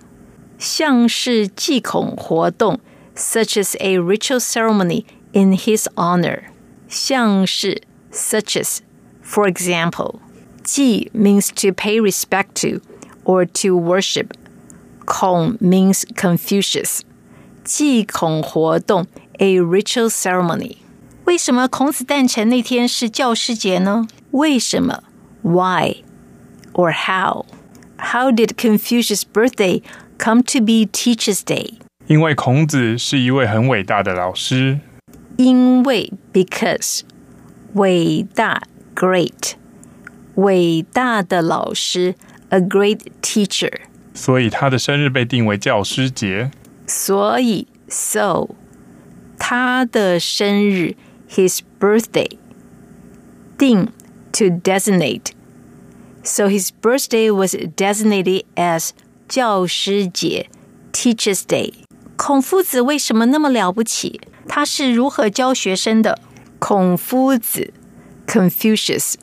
[0.59, 2.79] 像是祭孔活动
[3.15, 6.43] such as a ritual ceremony in his honor
[6.87, 8.79] 像是 such as
[9.23, 10.19] for example
[10.63, 12.81] 祭 means to pay respect to
[13.25, 14.33] or to worship
[15.07, 17.01] 孔 means Confucius
[17.63, 19.05] 祭孔活动
[19.39, 20.77] a ritual ceremony
[21.25, 24.07] 为什么孔子诞辰那天是教师节呢？
[24.31, 25.03] 为什么
[25.41, 26.03] Why
[26.73, 27.45] or how?
[27.97, 29.81] How did Confucius' birthday
[30.17, 31.75] come to be Teachers' Day?
[32.07, 34.81] 因为孔子是一位很伟大的老师，
[35.37, 37.01] 因为 because
[37.75, 39.53] 伟大 great
[40.35, 42.15] 伟大的老师
[42.49, 43.71] a great teacher
[44.17, 46.51] 所以他的生日被定为教师节。
[46.87, 48.49] 所以 so
[49.39, 50.95] 他的生日
[51.29, 52.29] his birthday
[53.57, 53.87] 定
[54.31, 55.31] to designate
[56.23, 58.91] so his birthday was designated as
[59.27, 60.49] 教师节
[60.91, 61.73] Teachers' Day
[62.15, 64.21] 孔夫子为什么那么了不起？
[64.47, 66.19] 他是如何教学生的？
[66.59, 67.73] 孔夫子
[68.27, 69.15] Confucius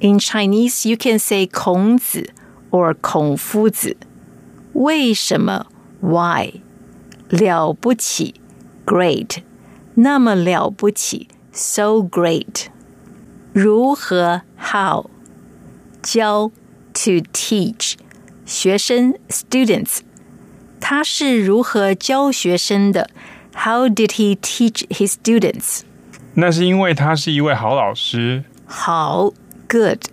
[0.00, 2.30] In Chinese, you can say 孔子
[2.70, 3.96] or 孔夫子。
[4.72, 5.66] 为什么？
[6.00, 6.60] Why？
[7.28, 8.34] 了不起，
[8.84, 9.38] great，
[9.94, 12.66] 那么了不起，so great。
[13.52, 14.42] 如何？
[14.58, 15.10] How？
[16.02, 16.50] 教，
[16.94, 17.94] to teach，
[18.44, 20.00] 学生，students。
[20.80, 23.10] 他是如何教学生的？
[23.54, 25.80] How did he teach his students？
[26.34, 29.32] 那是因为他是一位好老师，好，
[29.66, 30.04] good，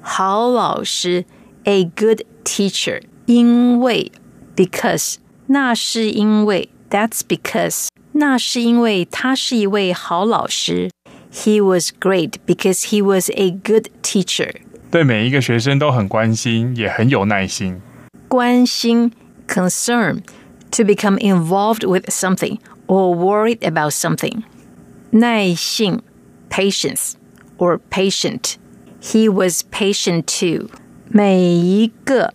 [0.00, 1.26] 好老师，
[1.64, 3.02] a good teacher。
[3.26, 4.10] 因为
[4.56, 10.90] because 那是因为 that's because 那是因为他是一位好老师。
[11.32, 14.56] He was great because he was a good teacher.
[14.90, 17.80] 对每一个学生都很关心，也很有耐心。
[18.28, 19.12] 关心
[19.48, 20.20] concern
[20.70, 24.42] to become involved with something or worried about something.
[25.10, 26.02] 耐性
[26.50, 27.14] patience
[27.56, 28.56] or patient.
[29.00, 30.68] He was patient too.
[31.08, 32.34] 每一个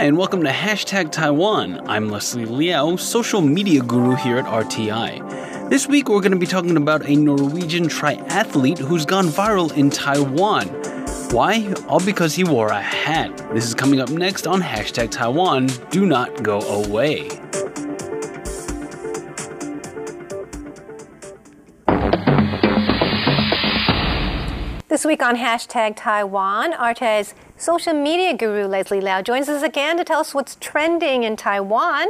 [0.00, 1.86] Hi, and welcome to Hashtag Taiwan.
[1.86, 5.68] I'm Leslie Liao, social media guru here at RTI.
[5.68, 9.90] This week, we're going to be talking about a Norwegian triathlete who's gone viral in
[9.90, 10.68] Taiwan.
[11.32, 11.70] Why?
[11.86, 13.36] All because he wore a hat.
[13.52, 15.66] This is coming up next on Hashtag Taiwan.
[15.90, 17.28] Do not go away.
[25.00, 30.04] This week on hashtag Taiwan, RTI's social media guru Leslie Liao joins us again to
[30.04, 32.08] tell us what's trending in Taiwan.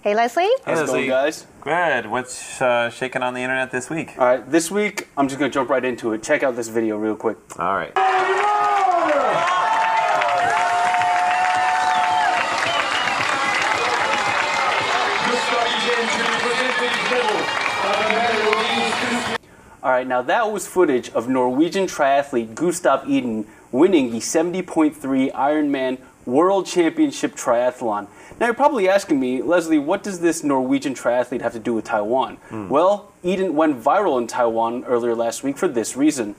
[0.00, 0.48] Hey, Leslie.
[0.64, 1.46] How's it going, guys?
[1.60, 2.06] Good.
[2.06, 4.14] What's uh, shaking on the internet this week?
[4.16, 6.22] All right, this week, I'm just going to jump right into it.
[6.22, 7.36] Check out this video real quick.
[7.58, 8.39] All right.
[19.82, 25.98] All right, now that was footage of Norwegian triathlete Gustav Iden winning the 70.3 Ironman
[26.26, 28.06] World Championship Triathlon.
[28.38, 31.86] Now you're probably asking me, Leslie, what does this Norwegian triathlete have to do with
[31.86, 32.36] Taiwan?
[32.50, 32.68] Hmm.
[32.68, 36.34] Well, Iden went viral in Taiwan earlier last week for this reason.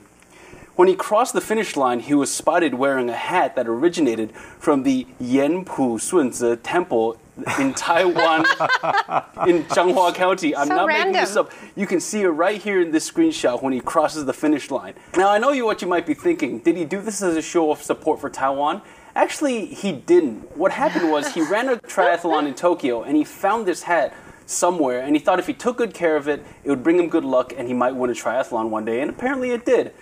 [0.76, 4.84] When he crossed the finish line, he was spotted wearing a hat that originated from
[4.84, 7.18] the Yanpu Sunzi Temple
[7.58, 8.40] in Taiwan,
[9.48, 10.54] in Changhua County.
[10.54, 11.46] I'm So not making this random.
[11.46, 11.52] up.
[11.76, 14.94] You can see it right here in this screenshot when he crosses the finish line.
[15.16, 16.58] Now, I know you what you might be thinking.
[16.60, 18.82] Did he do this as a show of support for Taiwan?
[19.14, 20.56] Actually, he didn't.
[20.56, 24.14] What happened was he ran a triathlon in Tokyo and he found this hat
[24.46, 27.08] somewhere and he thought if he took good care of it, it would bring him
[27.08, 29.92] good luck and he might win a triathlon one day, and apparently it did.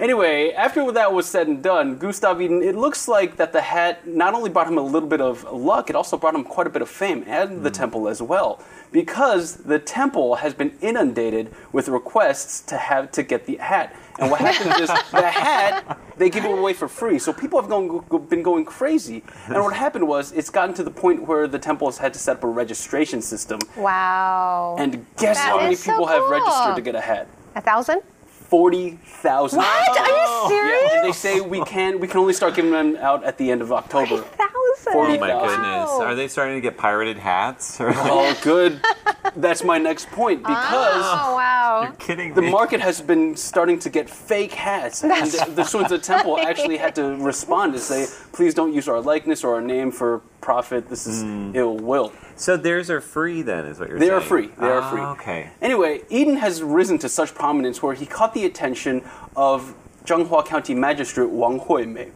[0.00, 4.06] Anyway, after that was said and done, Gustav Iden, it looks like that the hat
[4.06, 6.70] not only brought him a little bit of luck, it also brought him quite a
[6.70, 7.74] bit of fame and the hmm.
[7.74, 8.62] temple as well.
[8.92, 13.94] Because the temple has been inundated with requests to have to get the hat.
[14.18, 17.18] And what happens is the hat they give it away for free.
[17.18, 19.22] So people have gone, been going crazy.
[19.48, 22.18] And what happened was it's gotten to the point where the temple has had to
[22.18, 23.60] set up a registration system.
[23.76, 24.76] Wow.
[24.78, 27.28] And guess That how many is so people have registered to get a hat?
[27.54, 28.00] a thousand?
[28.50, 29.58] Forty thousand.
[29.58, 29.96] What?
[29.96, 30.82] Are you oh, serious?
[30.90, 33.48] Yeah, and they say we can we can only start giving them out at the
[33.48, 34.24] end of October.
[34.80, 34.92] Thousand.
[34.92, 35.60] Forty Oh my thousand.
[35.62, 35.90] goodness.
[35.90, 37.80] Are they starting to get pirated hats?
[37.80, 38.80] Or Oh, good.
[39.36, 41.82] That's my next point because Oh wow.
[41.84, 42.50] You're kidding the me.
[42.50, 46.94] market has been starting to get fake hats, and the, the Sunzi Temple actually had
[46.96, 50.88] to respond and say, "Please don't use our likeness or our name for profit.
[50.88, 51.22] This is
[51.54, 54.18] ill will." So theirs are free then, is what you're They saying?
[54.18, 54.46] They are free.
[54.58, 55.00] They are Ah, free.
[55.02, 55.50] Okay.
[55.62, 59.02] Anyway, Iden has risen to such prominence where he caught the attention
[59.36, 59.74] of
[60.06, 62.10] Changhua County Magistrate Wang Huimei.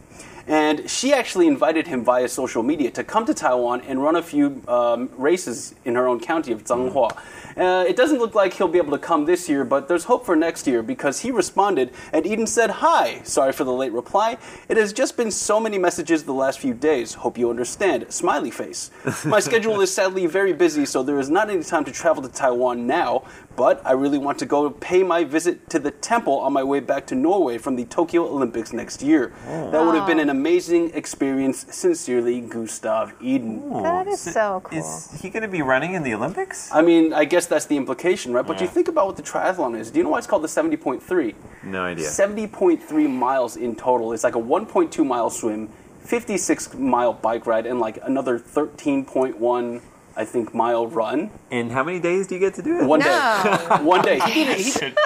[0.47, 4.21] And she actually invited him via social media to come to Taiwan and run a
[4.21, 7.17] few um, races in her own county of Changhua.
[7.57, 10.25] Uh, it doesn't look like he'll be able to come this year, but there's hope
[10.25, 14.37] for next year because he responded and Iden said, Hi, sorry for the late reply.
[14.67, 17.13] It has just been so many messages the last few days.
[17.13, 18.05] Hope you understand.
[18.09, 18.91] Smiley face.
[19.25, 22.29] My schedule is sadly very busy, so there is not any time to travel to
[22.29, 23.23] Taiwan now,
[23.55, 26.81] but I really want to go pay my visit to the temple on my way
[26.81, 29.31] back to Norway from the Tokyo Olympics next year.
[29.45, 31.65] That would have been an amazing experience.
[31.69, 33.83] Sincerely, Gustav Iden.
[33.83, 34.77] That is so cool.
[34.77, 36.69] Is he going to be running in the Olympics?
[36.73, 38.45] I mean, I guess that's the implication, right?
[38.45, 39.91] But you think about what the triathlon is.
[39.91, 41.35] Do you know why it's called the 70.3?
[41.63, 42.07] No idea.
[42.07, 44.13] 70.3 miles in total.
[44.13, 45.69] It's like a 1.2 mile swim,
[46.01, 49.81] 56 mile bike ride, and like another 13.1
[50.17, 51.29] I think, mile run.
[51.51, 52.85] In how many days do you get to do it?
[52.85, 53.07] One day.
[53.81, 54.19] One day.
[54.21, 54.57] He did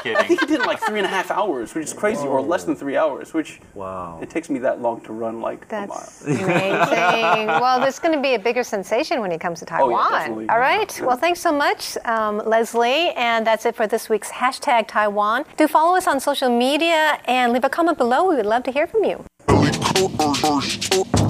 [0.04, 1.93] he, I think he did it in like three and a half hours, which is
[1.93, 4.19] crazy, or less than three hours, which Wow.
[4.22, 6.10] it takes me that long to run like a mile.
[6.26, 7.48] Amazing.
[7.63, 10.12] well, there's going to be a bigger sensation when he comes to Oh, yeah, Taiwan.
[10.12, 10.50] definitely.
[10.50, 11.02] All right.
[11.02, 13.10] Well, thanks so much, um, Leslie.
[13.15, 15.45] And that's it for this week's hashtag Taiwan.
[15.58, 18.30] Do follow us on social media and leave a comment below.
[18.30, 19.26] We would love to hear from you.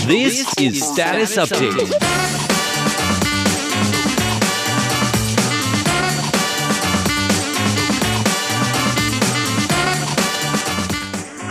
[0.06, 2.48] This is Status Update.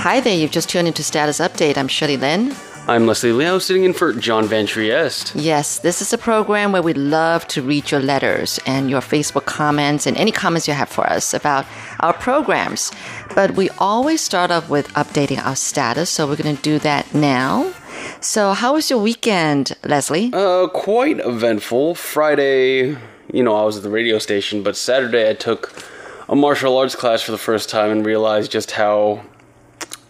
[0.08, 1.76] Hi there, you've just tuned into Status Update.
[1.76, 2.54] I'm Shirley Lin.
[2.86, 5.34] I'm Leslie Liao, sitting in for John Van Trieste.
[5.34, 9.44] Yes, this is a program where we love to read your letters and your Facebook
[9.44, 11.66] comments and any comments you have for us about
[12.00, 12.90] our programs.
[13.34, 17.12] But we always start off with updating our status, so we're going to do that
[17.12, 17.74] now.
[18.22, 20.30] So, how was your weekend, Leslie?
[20.32, 21.96] Uh, quite eventful.
[21.96, 22.96] Friday,
[23.30, 25.84] you know, I was at the radio station, but Saturday I took
[26.30, 29.26] a martial arts class for the first time and realized just how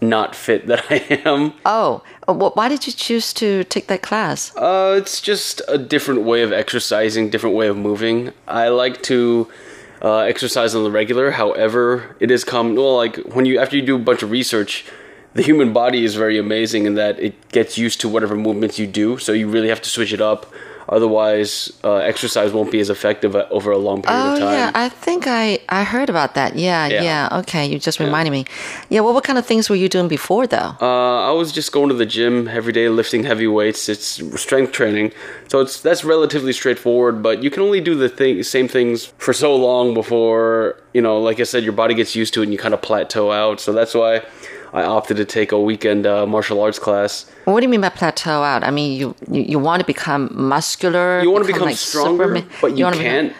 [0.00, 1.54] not fit that I am.
[1.64, 4.54] Oh, uh, why did you choose to take that class?
[4.56, 8.32] Uh, it's just a different way of exercising, different way of moving.
[8.46, 9.48] I like to
[10.02, 11.32] uh, exercise on the regular.
[11.32, 12.76] However, it is common.
[12.76, 14.84] Well, like when you after you do a bunch of research,
[15.34, 18.86] the human body is very amazing in that it gets used to whatever movements you
[18.86, 19.18] do.
[19.18, 20.52] So you really have to switch it up.
[20.88, 24.52] Otherwise, uh, exercise won't be as effective uh, over a long period Oh of time.
[24.54, 26.56] yeah, I think I I heard about that.
[26.56, 27.02] Yeah, Yeah.
[27.02, 27.38] yeah.
[27.40, 28.44] Okay, you just reminded me.
[28.88, 30.72] Yeah, well, what kind of things were you doing before though?
[30.80, 33.88] Uh, I was just going to the gym every day, lifting heavy weights.
[33.88, 34.06] It's
[34.40, 35.12] strength training,
[35.48, 37.22] so it's that's relatively straightforward.
[37.22, 41.18] But you can only do the thing, same things for so long before you know,
[41.20, 43.60] like I said, your body gets used to it and you kind of plateau out.
[43.60, 44.22] So that's why
[44.72, 47.30] I opted to take a weekend uh, martial arts class.
[47.44, 48.64] What do you mean by plateau out?
[48.64, 51.20] I mean, you you, you want to become muscular.
[51.22, 53.28] You want to become like stronger, Superman- but you, wanna can't.
[53.28, 53.34] you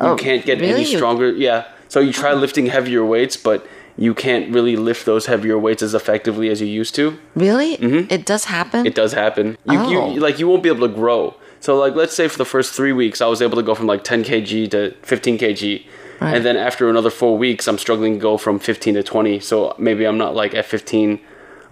[0.00, 0.72] Oh, can't get really?
[0.74, 1.30] any stronger.
[1.32, 1.64] Yeah.
[1.88, 3.66] So you try lifting heavier weights, but
[3.98, 7.18] you can't really lift those heavier weights as effectively as you used to.
[7.34, 7.74] Really?
[7.74, 8.80] It does happen.
[8.80, 8.86] Mm-hmm.
[8.86, 9.58] It does happen.
[9.68, 10.12] You, Oh.
[10.14, 11.34] you like you won't be able to grow.
[11.58, 13.86] So like let's say for the first three weeks I was able to go from
[13.86, 15.84] like 10 kg to 15 kg,
[16.20, 16.34] Right.
[16.36, 19.40] and then after another four weeks I'm struggling to go from 15 to 20.
[19.40, 21.18] So maybe I'm not like at 15.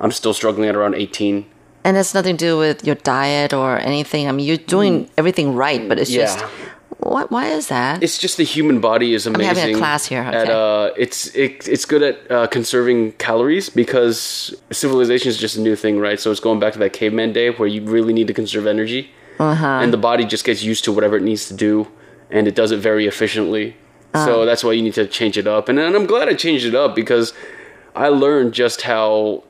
[0.00, 1.44] I'm still struggling at around 18.
[1.84, 4.28] and it's nothing to do with your diet or anything.
[4.28, 6.48] I mean, you're doing everything right, but it's just Mm.
[7.14, 7.30] What?
[7.30, 8.02] Why is that?
[8.02, 9.50] It's just the human body is amazing.
[9.50, 13.70] I'm having a class here, At uh, it's it, it's good at uh, conserving calories
[13.70, 16.18] because civilization is just a new thing, right?
[16.18, 19.10] So it's going back to that caveman day where you really need to conserve energy,
[19.38, 19.80] Uh-huh.
[19.82, 21.86] and the body just gets used to whatever it needs to do,
[22.34, 23.76] and it does it very efficiently.
[24.14, 26.64] So that's why you need to change it up, and, and I'm glad I changed
[26.66, 27.32] it up because
[27.94, 29.44] I learned just how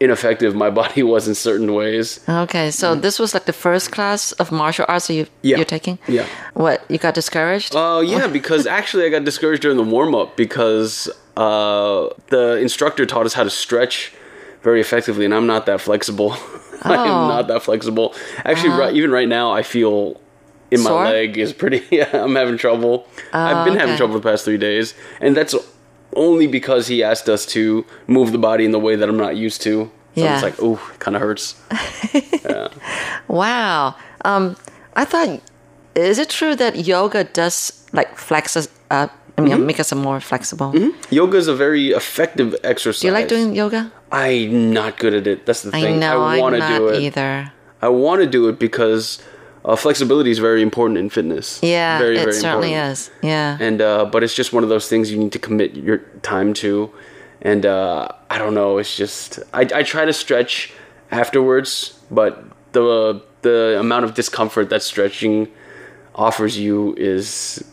[0.00, 2.20] ineffective my body was in certain ways.
[2.28, 5.26] Okay, so this was like the first class of martial arts that you.
[5.42, 5.56] Yeah.
[5.56, 5.98] you're taking.
[6.06, 6.26] Yeah.
[6.54, 7.74] What you got discouraged?
[7.74, 13.06] Uh, yeah, because actually I got discouraged during the warm up because uh, the instructor
[13.06, 14.12] taught us how to stretch
[14.62, 16.32] very effectively, and I'm not that flexible.
[16.84, 17.04] I Oh.
[17.04, 18.14] am not that flexible.
[18.44, 20.20] Actually, right, even right now, I feel
[20.72, 21.04] in my Sore?
[21.04, 21.82] leg is pretty.
[21.90, 23.06] Yeah, I'm having trouble.
[23.32, 25.54] I've been having trouble the past three days, and that's
[26.16, 29.36] only because he asked us to move the body in the way that I'm not
[29.36, 29.90] used to.
[30.14, 30.34] So Yeah.
[30.34, 31.54] it's like, oh, it kind of hurts.
[33.28, 33.94] Wow.
[34.24, 34.56] Um,
[34.94, 35.40] I thought,
[35.94, 39.10] is it true that yoga does like flex us up?
[39.38, 39.66] I mean, Mm-hmm.
[39.66, 40.74] make us more flexible.
[41.10, 43.00] Yoga is a very effective exercise.
[43.00, 43.90] Do you like doing yoga?
[44.12, 45.46] I'm not good at it.
[45.46, 45.98] That's the I thing.
[46.00, 47.00] know, I I'm want to do it.
[47.00, 47.50] either.
[47.80, 49.22] I want to do it because
[49.64, 51.60] uh, flexibility is very important in fitness.
[51.62, 52.98] Yeah, very, it very certainly important.
[52.98, 53.10] is.
[53.22, 53.56] Yeah.
[53.60, 56.52] And uh, but it's just one of those things you need to commit your time
[56.54, 56.90] to.
[57.40, 58.78] And uh, I don't know.
[58.78, 60.72] It's just I, I try to stretch
[61.10, 65.48] afterwards, but the the amount of discomfort that stretching
[66.14, 67.64] offers you is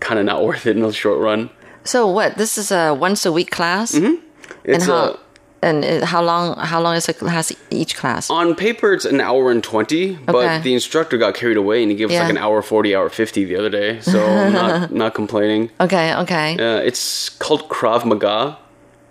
[0.00, 1.50] kind of not worth it in the short run.
[1.84, 2.36] so what?
[2.36, 4.26] This is a once a week class, Mm-hmm.
[4.64, 5.18] It's and how
[5.62, 6.56] and it, how long?
[6.56, 8.30] How long is a class each class?
[8.30, 10.60] on paper it's an hour and 20 but Okay.
[10.62, 13.44] the instructor got carried away and he gave us like an hour 40 hour 50
[13.44, 16.48] the other day so i'm not not complaining Okay, okay.
[16.58, 18.56] uh, it's called krav maga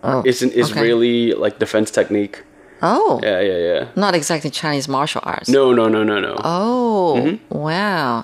[0.03, 0.59] oh, it's an okay.
[0.61, 2.43] israeli like defense technique
[2.81, 5.49] Oh, yeah yeah yeah not exactly Chinese martial arts.
[5.49, 7.57] no no no no no Oh, Mm-hmm.
[7.65, 8.23] wow.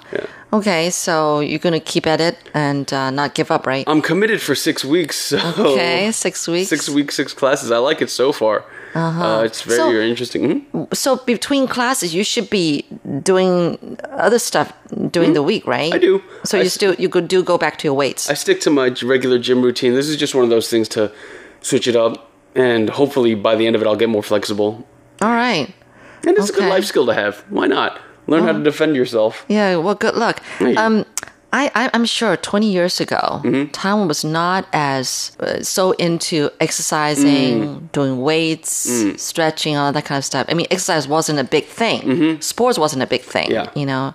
[0.56, 3.84] Okay, so you're gonna keep at it and uh, not give up, right?
[3.92, 5.38] i'm committed for six weeks so
[5.72, 6.70] Okay, six weeks.
[6.70, 8.56] six weeks six classes i like it so far
[8.94, 9.42] uh-huh.
[9.48, 10.86] it's very, So- very interesting Mhm.
[11.04, 12.86] So between classes, you should be
[13.32, 13.54] doing
[14.28, 14.68] other stuff
[15.16, 15.94] during the week, right?
[15.94, 16.14] I do.
[16.50, 18.24] So I you still you could do go back to your weights.
[18.34, 19.92] I stick to my regular gym routine.
[20.00, 21.02] This is just one of those things to
[21.70, 22.14] switch it up,
[22.68, 24.70] and hopefully by the end of it, I'll get more flexible.
[25.26, 25.68] All right.
[26.28, 27.44] And it's a good life skill to have.
[27.58, 27.92] Why not?
[28.28, 29.46] Learn how to defend yourself.
[29.48, 30.42] Yeah, well, good luck.
[30.62, 31.06] Um,
[31.54, 33.72] I, I, I'm sure 20 years ago, Mm-hmm.
[33.72, 37.92] Taiwan was not as uh, so into exercising, Mm.
[37.94, 38.90] doing weights,
[39.22, 40.46] stretching, all that kind of stuff.
[40.50, 42.42] I mean, exercise wasn't a big thing.
[42.42, 43.50] Sports wasn't a big thing.
[43.50, 43.76] Mm-hmm.
[43.76, 43.80] Yeah.
[43.80, 44.14] You know,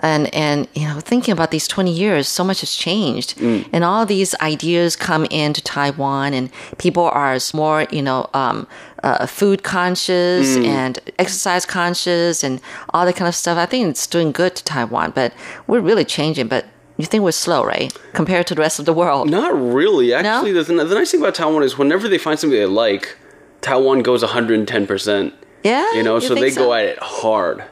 [0.00, 3.66] and and you know, thinking about these 20 years, so much has changed, Mm.
[3.72, 8.28] and all these ideas come into Taiwan, and people are more, you know.
[8.34, 8.66] Um,
[9.02, 10.64] uh, food conscious Mm.
[10.66, 12.58] and exercise conscious and
[12.94, 13.58] all that kind of stuff.
[13.58, 15.34] I think it's doing good to Taiwan, but
[15.66, 16.48] we're really changing.
[16.48, 16.64] But
[16.96, 17.92] you think we're slow, right?
[18.14, 19.28] Compared to the rest of the world.
[19.28, 20.14] Not really.
[20.14, 23.18] Actually, the, the nice thing about Taiwan is whenever they find something they like,
[23.60, 25.32] Taiwan goes 110%.
[25.64, 25.90] Yeah.
[25.94, 27.64] You know, so think they go at it hard.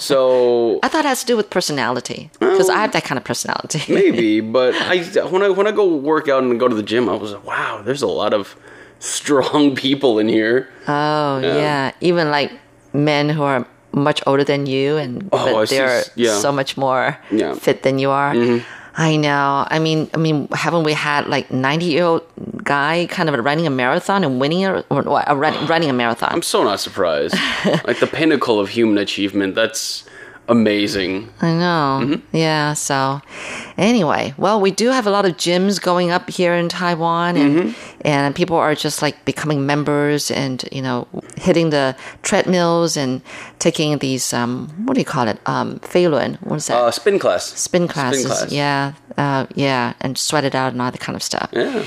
[0.00, 3.24] so I thought it has to do with personality because I have that kind of
[3.24, 3.80] personality.
[3.92, 7.08] maybe, but I when I when I go work out and go to the gym,
[7.08, 8.56] I was like, wow, there's a lot of
[8.98, 10.68] strong people in here.
[10.88, 11.54] oh Yeah.
[11.56, 11.92] yeah.
[12.00, 12.50] even like
[12.92, 15.76] men who are much older than you and Oh, I but see.
[15.76, 16.36] they're Yeah.
[16.38, 17.50] so much more Yeah.
[17.50, 17.58] Mm-hmm.
[17.58, 18.34] fit than you are.
[18.96, 19.66] I know.
[19.70, 22.22] I mean, I mean, haven't we had like ninety year old
[22.64, 26.30] guy kind of running a marathon and winning it, or, or run, running a marathon?
[26.32, 27.34] I'm so not surprised.
[27.86, 29.54] like the pinnacle of human achievement.
[29.54, 30.04] That's
[30.48, 31.32] amazing.
[31.40, 32.00] I know.
[32.02, 32.36] Mm-hmm.
[32.36, 32.74] Yeah.
[32.74, 33.22] So,
[33.78, 37.56] anyway, well, we do have a lot of gyms going up here in Taiwan, and
[37.60, 37.89] Mm-hmm.
[38.02, 43.22] And people are just like becoming members, and you know, hitting the treadmills and
[43.58, 45.38] taking these um, what do you call it?
[45.46, 46.40] Um, Feilun.
[46.42, 46.76] What is that?
[46.76, 47.46] Uh, spin class.
[47.46, 48.26] Spin classes.
[48.26, 48.52] class.
[48.52, 48.94] Yeah.
[49.16, 51.50] Uh, yeah, and sweat it out and all that kind of stuff.
[51.52, 51.84] Yeah.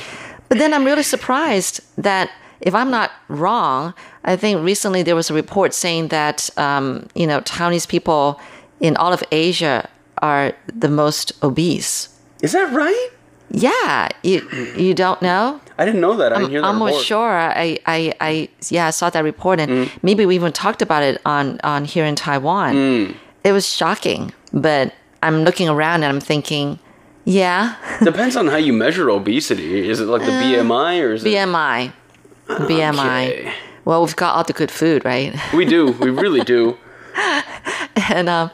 [0.50, 2.30] But then I'm really surprised that
[2.62, 3.94] if I'm not wrong,
[4.24, 8.40] I think recently there was a report saying that um, you know Taiwanese people
[8.80, 9.90] in all of Asia
[10.22, 12.10] are the most obese.
[12.42, 13.10] Is that right?
[13.56, 14.42] Yeah, you
[14.76, 15.62] you don't know?
[15.78, 16.34] I didn't know that.
[16.34, 16.68] I didn't hear that.
[16.68, 17.06] I'm almost report.
[17.06, 17.32] sure.
[17.38, 19.90] I, I, I yeah, I saw that report, and Mm.
[20.02, 22.74] maybe we even talked about it on on here in Taiwan.
[22.76, 23.16] Mm.
[23.44, 26.80] It was shocking, but I'm looking around and I'm thinking,
[27.26, 29.88] yeah, Depends on how you measure obesity.
[29.88, 31.30] Is it like the BMI or is it?
[31.30, 31.94] BMI,
[32.48, 33.28] BMI.
[33.30, 33.54] Okay.
[33.86, 35.36] Well, we've got all the good food, right?
[35.54, 35.92] We do.
[35.92, 36.78] We really do.
[38.10, 38.50] and um,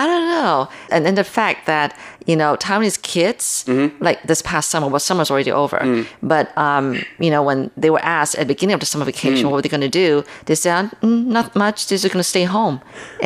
[0.00, 0.68] I don't know.
[0.92, 1.88] And then the fact that
[2.30, 3.88] you know Taiwanese kids, Mm-hmm.
[4.08, 6.02] like this past summer, well, summer's already over, Mm.
[6.32, 6.86] but um,
[7.24, 9.50] you know when they were asked at the beginning of the summer vacation Mm.
[9.50, 10.10] what were they going to do,
[10.46, 11.78] they said mm, not much.
[11.86, 12.76] They're just going to stay home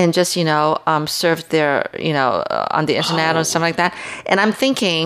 [0.00, 1.74] and just you know um, serve their
[2.08, 3.40] you know uh, on the internet Oh.
[3.40, 3.92] or something like that.
[4.30, 5.04] And I'm thinking.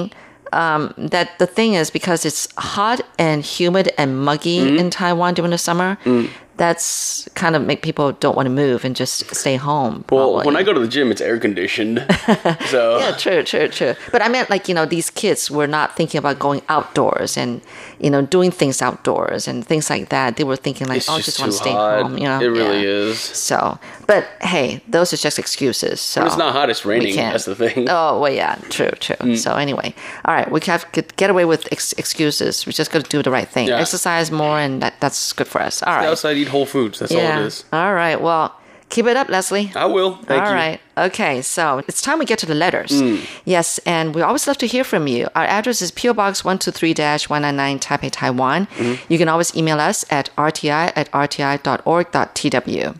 [0.53, 4.79] Um, that the thing is because it's hot and humid and muggy Mm-hmm.
[4.81, 6.29] in Taiwan during the summer, Mm.
[6.57, 10.05] That's kind of make people don't want to move and just stay home.
[10.11, 10.47] Well, probably.
[10.47, 12.05] when I go to the gym, it's air conditioned.
[12.67, 13.95] so Yeah, true, true, true.
[14.11, 17.61] But I meant like, you know, these kids were not thinking about going outdoors and,
[17.99, 20.37] you know, doing things outdoors and things like that.
[20.37, 22.03] They were thinking like, it's oh, just, just want to stay hot.
[22.03, 22.41] home, you know.
[22.41, 23.11] it really Yeah.
[23.11, 23.19] is.
[23.19, 26.01] So, but hey, those are just excuses.
[26.01, 27.17] So When it's not hot, it's raining.
[27.17, 27.87] That's the thing.
[27.87, 27.89] Mm.
[27.99, 29.37] Oh, well, yeah, true, true.
[29.37, 29.95] So anyway,
[30.25, 32.67] all right, we have to get away with ex- excuses.
[32.67, 33.69] We just got to do the right thing.
[33.69, 33.79] Yeah.
[33.81, 35.83] Exercise more, and that, that's good for us.
[35.83, 36.99] All Stay outside, eat whole foods.
[36.99, 37.65] That's all it is.
[37.73, 38.21] All right.
[38.21, 38.55] Well,
[38.89, 39.73] keep it up, Leslie.
[39.75, 40.17] I will.
[40.17, 40.55] Thank All you.
[40.55, 40.81] right.
[40.97, 41.43] Okay.
[41.43, 43.03] So it's time we get to the letters.
[43.45, 43.79] Yes.
[43.87, 45.29] And we always love to hear from you.
[45.35, 48.69] Our address is PO Box 123 199 Taipei, Taiwan.
[49.09, 52.95] You can always email us at rti at rti.org.tw.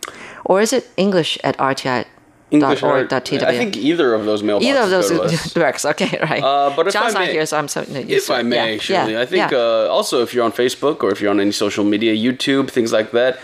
[0.45, 2.05] Or is it English at rti.org.tw?
[2.49, 4.61] English or- I think either of those mailboxes.
[4.63, 5.55] Either of those go to us.
[5.55, 5.85] works.
[5.85, 6.17] Okay.
[6.21, 6.41] Right.
[6.41, 7.83] Uh, but if John's I not here, so I'm so.
[7.89, 9.57] no, If I may, yeah, Shirley, yeah, I think yeah.
[9.57, 12.93] uh, also if you're on Facebook or if you're on any social media, YouTube, things
[12.93, 13.37] like that,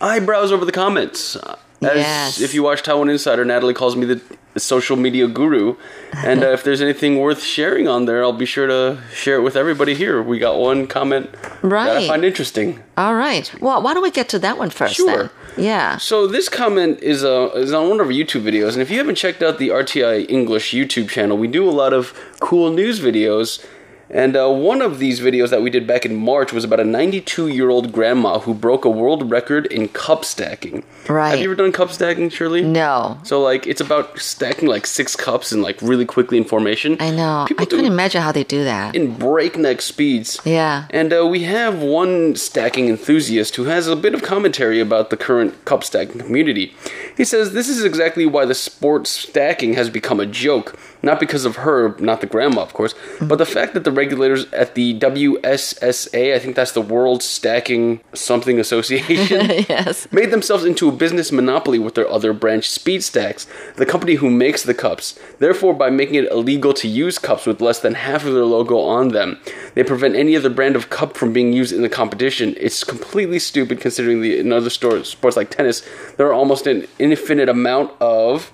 [0.00, 1.36] I browse over the comments.
[1.80, 2.40] As Yes.
[2.40, 4.20] if you watch Taiwan Insider, Natalie calls me the
[4.56, 5.76] social media guru,
[6.16, 9.42] and uh, if there's anything worth sharing on there, I'll be sure to share it
[9.42, 10.20] with everybody here.
[10.20, 12.08] We got one comment that I Right.
[12.08, 12.80] find interesting.
[12.96, 13.48] All right.
[13.60, 14.96] Well, why don't we get to that one first?
[14.96, 15.30] Sure.
[15.56, 15.64] Then?
[15.64, 15.98] Yeah.
[15.98, 18.98] So this comment is uh, is on one of our YouTube videos, and if you
[18.98, 22.98] haven't checked out the RTI English YouTube channel, we do a lot of cool news
[22.98, 23.64] videos.
[24.10, 26.84] And uh, one of these videos that we did back in March was about a
[26.84, 30.82] 92 year old grandma who broke a world record in cup stacking.
[31.08, 31.30] Right.
[31.30, 32.62] Have you ever done cup stacking, Shirley?
[32.62, 33.18] No.
[33.22, 36.96] So like it's about stacking like six cups and like really quickly in formation.
[37.00, 37.44] I know.
[37.48, 38.94] People I couldn't imagine how they do that.
[38.94, 40.40] in breakneck speeds.
[40.44, 40.86] Yeah.
[40.90, 45.16] And uh, we have one stacking enthusiast who has a bit of commentary about the
[45.16, 46.74] current cup stacking community.
[47.16, 50.78] He says this is exactly why the sport stacking has become a joke.
[51.02, 54.50] Not because of her, not the grandma, of course, but the fact that the regulators
[54.52, 60.10] at the WSSA, I think that's the World Stacking Something Association, yes.
[60.12, 63.46] made themselves into a business monopoly with their other branch Speed Stacks,
[63.76, 65.18] the company who makes the cups.
[65.38, 68.78] Therefore, by making it illegal to use cups with less than half of their logo
[68.78, 69.38] on them,
[69.74, 72.54] they prevent any other brand of cup from being used in the competition.
[72.58, 75.82] It's completely stupid considering the in other stores, sports like tennis,
[76.16, 78.52] there are almost an infinite amount of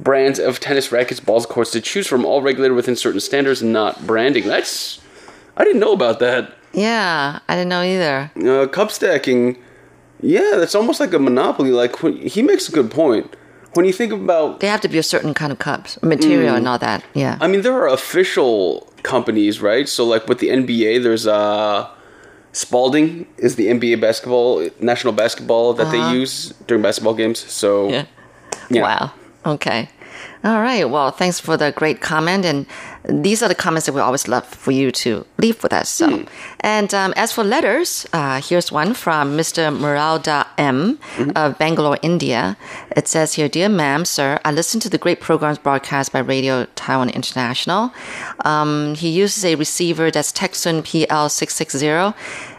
[0.00, 4.06] brands of tennis rackets, balls, courts to choose from, all regulated within certain standards, not
[4.06, 4.46] branding.
[4.46, 5.00] That's
[5.56, 6.52] I didn't know about that.
[6.72, 8.30] Yeah, I didn't know either.
[8.44, 9.56] Uh, cup stacking,
[10.20, 11.70] yeah, that's almost like a monopoly.
[11.70, 13.34] Like when, he makes a good point.
[13.74, 16.58] When you think about, They have to be a certain kind of cups, material, Mm.
[16.58, 17.04] and all that.
[17.14, 17.36] Yeah.
[17.42, 19.86] I mean, there are official companies, right?
[19.88, 21.86] So, like with the NBA, there's uh,
[22.52, 26.10] Spalding is the NBA basketball national basketball that Uh-huh.
[26.10, 27.44] they use during basketball games.
[27.52, 28.04] So, Yeah.
[28.70, 28.82] yeah.
[28.82, 29.12] Wow.
[29.46, 29.88] Okay.
[30.42, 30.84] All right.
[30.84, 32.44] Well, thanks for the great comment.
[32.44, 32.66] And
[33.08, 35.88] these are the comments that we always love for you to leave with us.
[35.88, 36.26] So,
[36.60, 39.76] and um, as for letters, uh, here's one from Mr.
[39.76, 40.98] Muralda M
[41.36, 42.56] of Bangalore, India.
[42.96, 46.66] It says here, Dear ma'am, sir, I listen to the great programs broadcast by Radio
[46.74, 47.92] Taiwan International.
[48.44, 52.14] Um, he uses a receiver that's Tecsun PL660,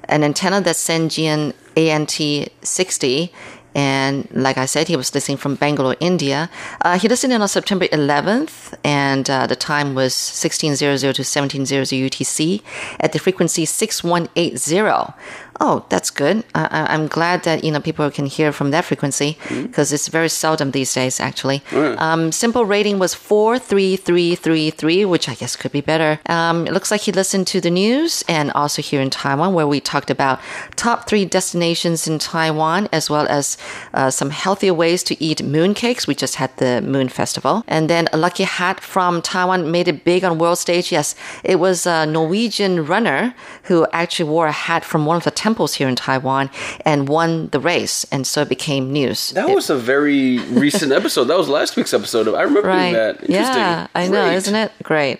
[0.05, 3.29] an antenna that's Sangean ANT60
[3.77, 6.49] and like I said, he was listening from Bangalore, India.
[6.81, 11.85] Uh, he listened in on September 11th, and uh, the time was 1600 to 1700
[11.89, 12.63] UTC
[12.99, 15.13] at the frequency 6180.
[15.59, 16.43] Oh, that's good.
[16.53, 20.29] I, I'm glad that you know people can hear from that frequency because it's very
[20.29, 21.19] seldom these days.
[21.19, 25.81] Actually, um, SINPO rating was four three three three three, which I guess could be
[25.81, 26.19] better.
[26.27, 29.67] Um, it looks like he listened to the news and also here in Taiwan, where
[29.67, 30.39] we talked about
[30.75, 33.57] top three destinations in Taiwan, as well as
[33.93, 36.07] uh, some healthier ways to eat mooncakes.
[36.07, 40.03] We just had the Moon Festival, and then a lucky hat from Taiwan made it
[40.03, 40.91] big on world stage.
[40.91, 43.33] Yes, it was a Norwegian runner
[43.63, 46.45] who actually wore a hat from one of the temples here in Taiwan
[46.91, 49.19] and won the race, and so it became news.
[49.39, 51.25] That was a very recent episode.
[51.31, 52.23] That was last week's episode.
[52.41, 52.93] I remember Right.
[53.01, 53.13] that.
[53.23, 53.63] Interesting.
[53.63, 54.69] Yeah, I know, isn't it?
[54.91, 55.17] Great.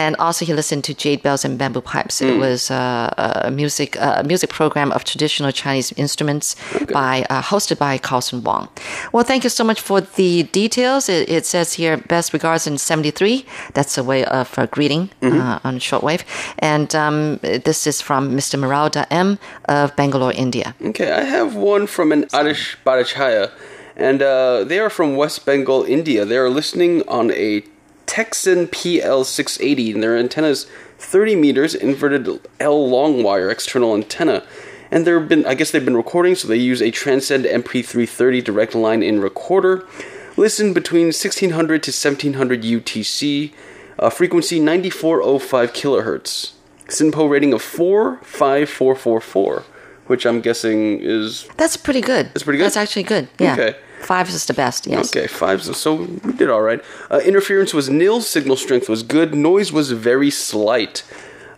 [0.00, 2.16] And also, he listened to Jade Bells and Bamboo Pipes.
[2.20, 2.28] Hmm.
[2.30, 6.46] It was uh, a music uh, music program of traditional Chinese instruments
[7.00, 8.68] by uh, hosted by Carlson Wong.
[9.12, 10.30] Well, thank you so much for the
[10.62, 11.02] details.
[11.08, 13.44] It, it says here, best regards in '73.
[13.76, 15.40] That's a way of uh, greeting Mm-hmm.
[15.40, 16.22] uh, on shortwave.
[16.72, 18.54] And um, this is from Mr.
[18.62, 20.74] Marauda M of Bangalore, India.
[20.80, 23.50] Okay, I have one from an Adish Bhattacharya,
[23.96, 26.24] and uh, they are from West Bengal, India.
[26.24, 27.62] They are listening on a
[28.06, 30.66] Tecsun PL680, and their antenna is
[30.98, 34.42] 30 meters, inverted L long wire external antenna.
[34.90, 38.44] And there have been, I guess they've been recording, so they use a Transcend MP330
[38.44, 39.84] direct line in recorder.
[40.36, 43.52] Listen between 1600 to 1700 UTC,
[43.98, 46.52] uh, frequency 9405 kilohertz.
[46.88, 49.64] SINPO rating of 45444,
[50.06, 52.26] which I'm guessing is That's pretty good.
[52.26, 52.66] That's pretty good?
[52.66, 53.28] That's actually good.
[53.38, 53.52] Yeah.
[53.54, 53.76] Okay.
[54.00, 54.86] Five is the best.
[54.86, 55.14] Yes.
[55.14, 55.62] Okay, five.
[55.62, 56.80] So, we did all right.
[57.10, 58.20] Uh, interference was nil.
[58.20, 59.34] Signal strength was good.
[59.34, 61.02] Noise was very slight.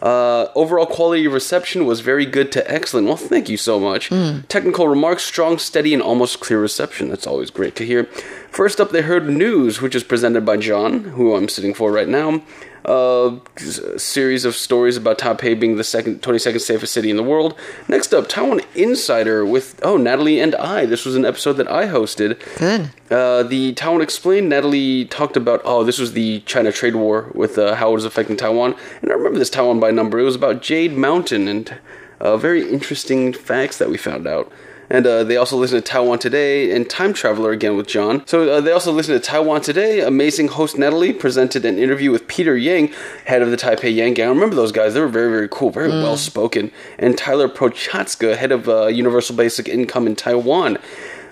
[0.01, 3.09] Uh, overall quality of reception was very good to excellent.
[3.09, 4.11] Well, thank you so much.
[4.49, 7.09] Technical remarks, strong, steady, and almost clear reception.
[7.09, 8.05] That's always great to hear.
[8.51, 12.09] First up, they heard news, which is presented by John, who I'm sitting for right
[12.09, 12.43] now.
[12.89, 17.23] Uh, a series of stories about Taipei being the second, 22nd safest city in the
[17.23, 17.55] world.
[17.87, 20.87] Next up, Taiwan Insider with oh Natalie and I.
[20.87, 22.41] This was an episode that I hosted.
[22.57, 22.91] Good.
[23.11, 27.59] Uh, the Taiwan Explained, Natalie talked about, oh, this was the China trade war with
[27.59, 28.75] uh, how it was affecting Taiwan.
[29.03, 30.19] And I remember this Taiwan by number.
[30.19, 31.79] It was about Jade Mountain and
[32.21, 34.51] uh, very interesting facts that we found out.
[34.91, 38.27] And uh, they also listened to Taiwan Today and Time Traveler again with John.
[38.27, 40.01] So uh, they also listened to Taiwan Today.
[40.01, 42.95] Amazing host Natalie presented an interview with Peter Yang,
[43.27, 44.27] head of the Taipei Yang Gang.
[44.29, 44.95] I remember those guys.
[44.95, 46.73] They were very, very cool, very well spoken.
[46.99, 50.79] And Tyler Prochazka, head of uh, Universal Basic Income in Taiwan.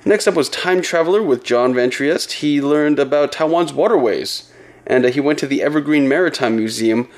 [0.04, 2.34] Next up was Time Traveler with John Van Trieste.
[2.34, 4.52] He learned about Taiwan's waterways,
[4.86, 7.08] and uh, he went to the Evergreen Maritime Museum.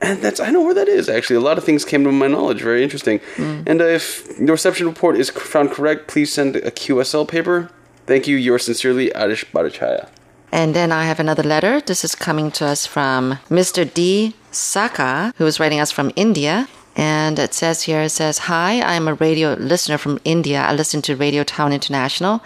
[0.00, 1.36] And that's I know where that is actually.
[1.36, 2.60] A lot of things came to my knowledge.
[2.60, 3.20] Very interesting.
[3.36, 7.70] And uh, if the reception report is found correct, please send a QSL paper.
[8.06, 8.36] Thank you.
[8.36, 10.08] Yours sincerely, Adish Bhattacharya.
[10.50, 11.80] And then I have another letter.
[11.80, 13.92] This is coming to us from Mr.
[13.92, 14.34] D.
[14.50, 16.68] Saka, who is writing us from India.
[16.96, 20.62] And it says here, it says, Hi, I'm a radio listener from India.
[20.62, 22.42] I listen to Radio Taiwan International.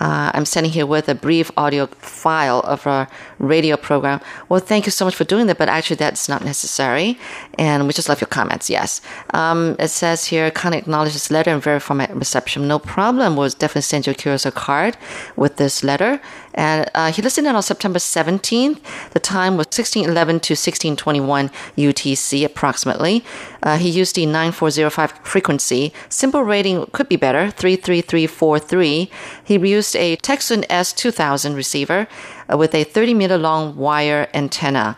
[0.00, 4.20] Uh, I'm sending here with a brief audio file of our radio program.
[4.48, 7.18] Well, thank you so much for doing that, but actually that's not necessary.
[7.58, 9.00] And we just love your comments, yes.
[9.34, 12.66] Um, it says here, kind of acknowledge this letter and verify my reception.
[12.66, 13.36] No problem.
[13.36, 14.96] We'll definitely send you a card
[15.36, 16.20] with this letter.
[16.54, 18.80] And uh, he listened in on September 17th.
[19.10, 23.24] The time was 1611 to 1621 UTC approximately.
[23.62, 25.92] Uh, he used the 9405 frequency.
[26.08, 29.10] SINPO rating could be better, 33343.
[29.44, 32.08] He used a Tecsun S2000 receiver
[32.52, 34.96] uh, with a 30 meter long wire antenna.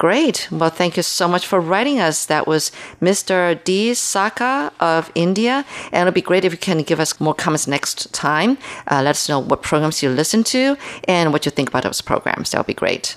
[0.00, 0.48] Great.
[0.50, 2.24] Well, thank you so much for writing us.
[2.24, 2.72] That was
[3.02, 3.62] Mr.
[3.64, 3.92] D.
[3.92, 5.62] Saka of India.
[5.92, 8.56] And it'll be great if you can give us more comments next time.
[8.90, 12.00] Uh, let us know what programs you listen to and what you think about those
[12.00, 12.52] programs.
[12.52, 13.14] That would be great.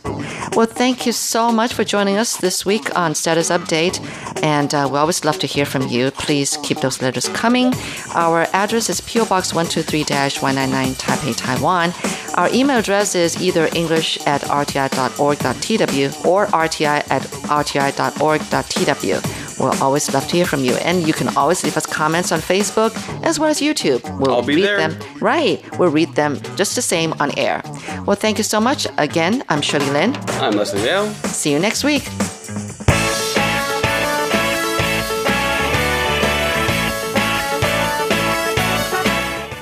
[0.58, 4.04] Well, thank you so much for joining us this week on Status Update.
[4.44, 6.12] And uh, we always love to hear from you.
[6.12, 7.74] Please keep those letters coming.
[8.14, 10.04] Our address is PO Box 123
[10.42, 11.94] 199 Taipei, Taiwan.
[12.36, 17.22] Our email address is either english at rti.org.tw or rti at
[17.62, 19.60] rti.org.tw.
[19.60, 20.74] We'll always love to hear from you.
[20.84, 22.92] And you can always leave us comments on Facebook
[23.24, 24.02] as well as YouTube.
[24.20, 24.78] We'll I'll be read there.
[24.90, 24.98] them.
[25.22, 25.62] Right.
[25.78, 27.62] We'll read them just the same on air.
[28.06, 28.88] Well, thank you so much.
[28.98, 30.16] Again, I'm Shirley Lin.
[30.42, 31.12] I'm Leslie Liao.
[31.28, 32.04] See you next week.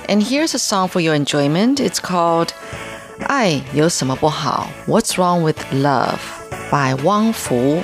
[0.10, 1.80] And here's a song for your enjoyment.
[1.80, 2.54] It's called
[3.28, 4.68] 爱有什么不好?
[4.88, 6.41] What's wrong with love?
[6.72, 7.84] 百旺福。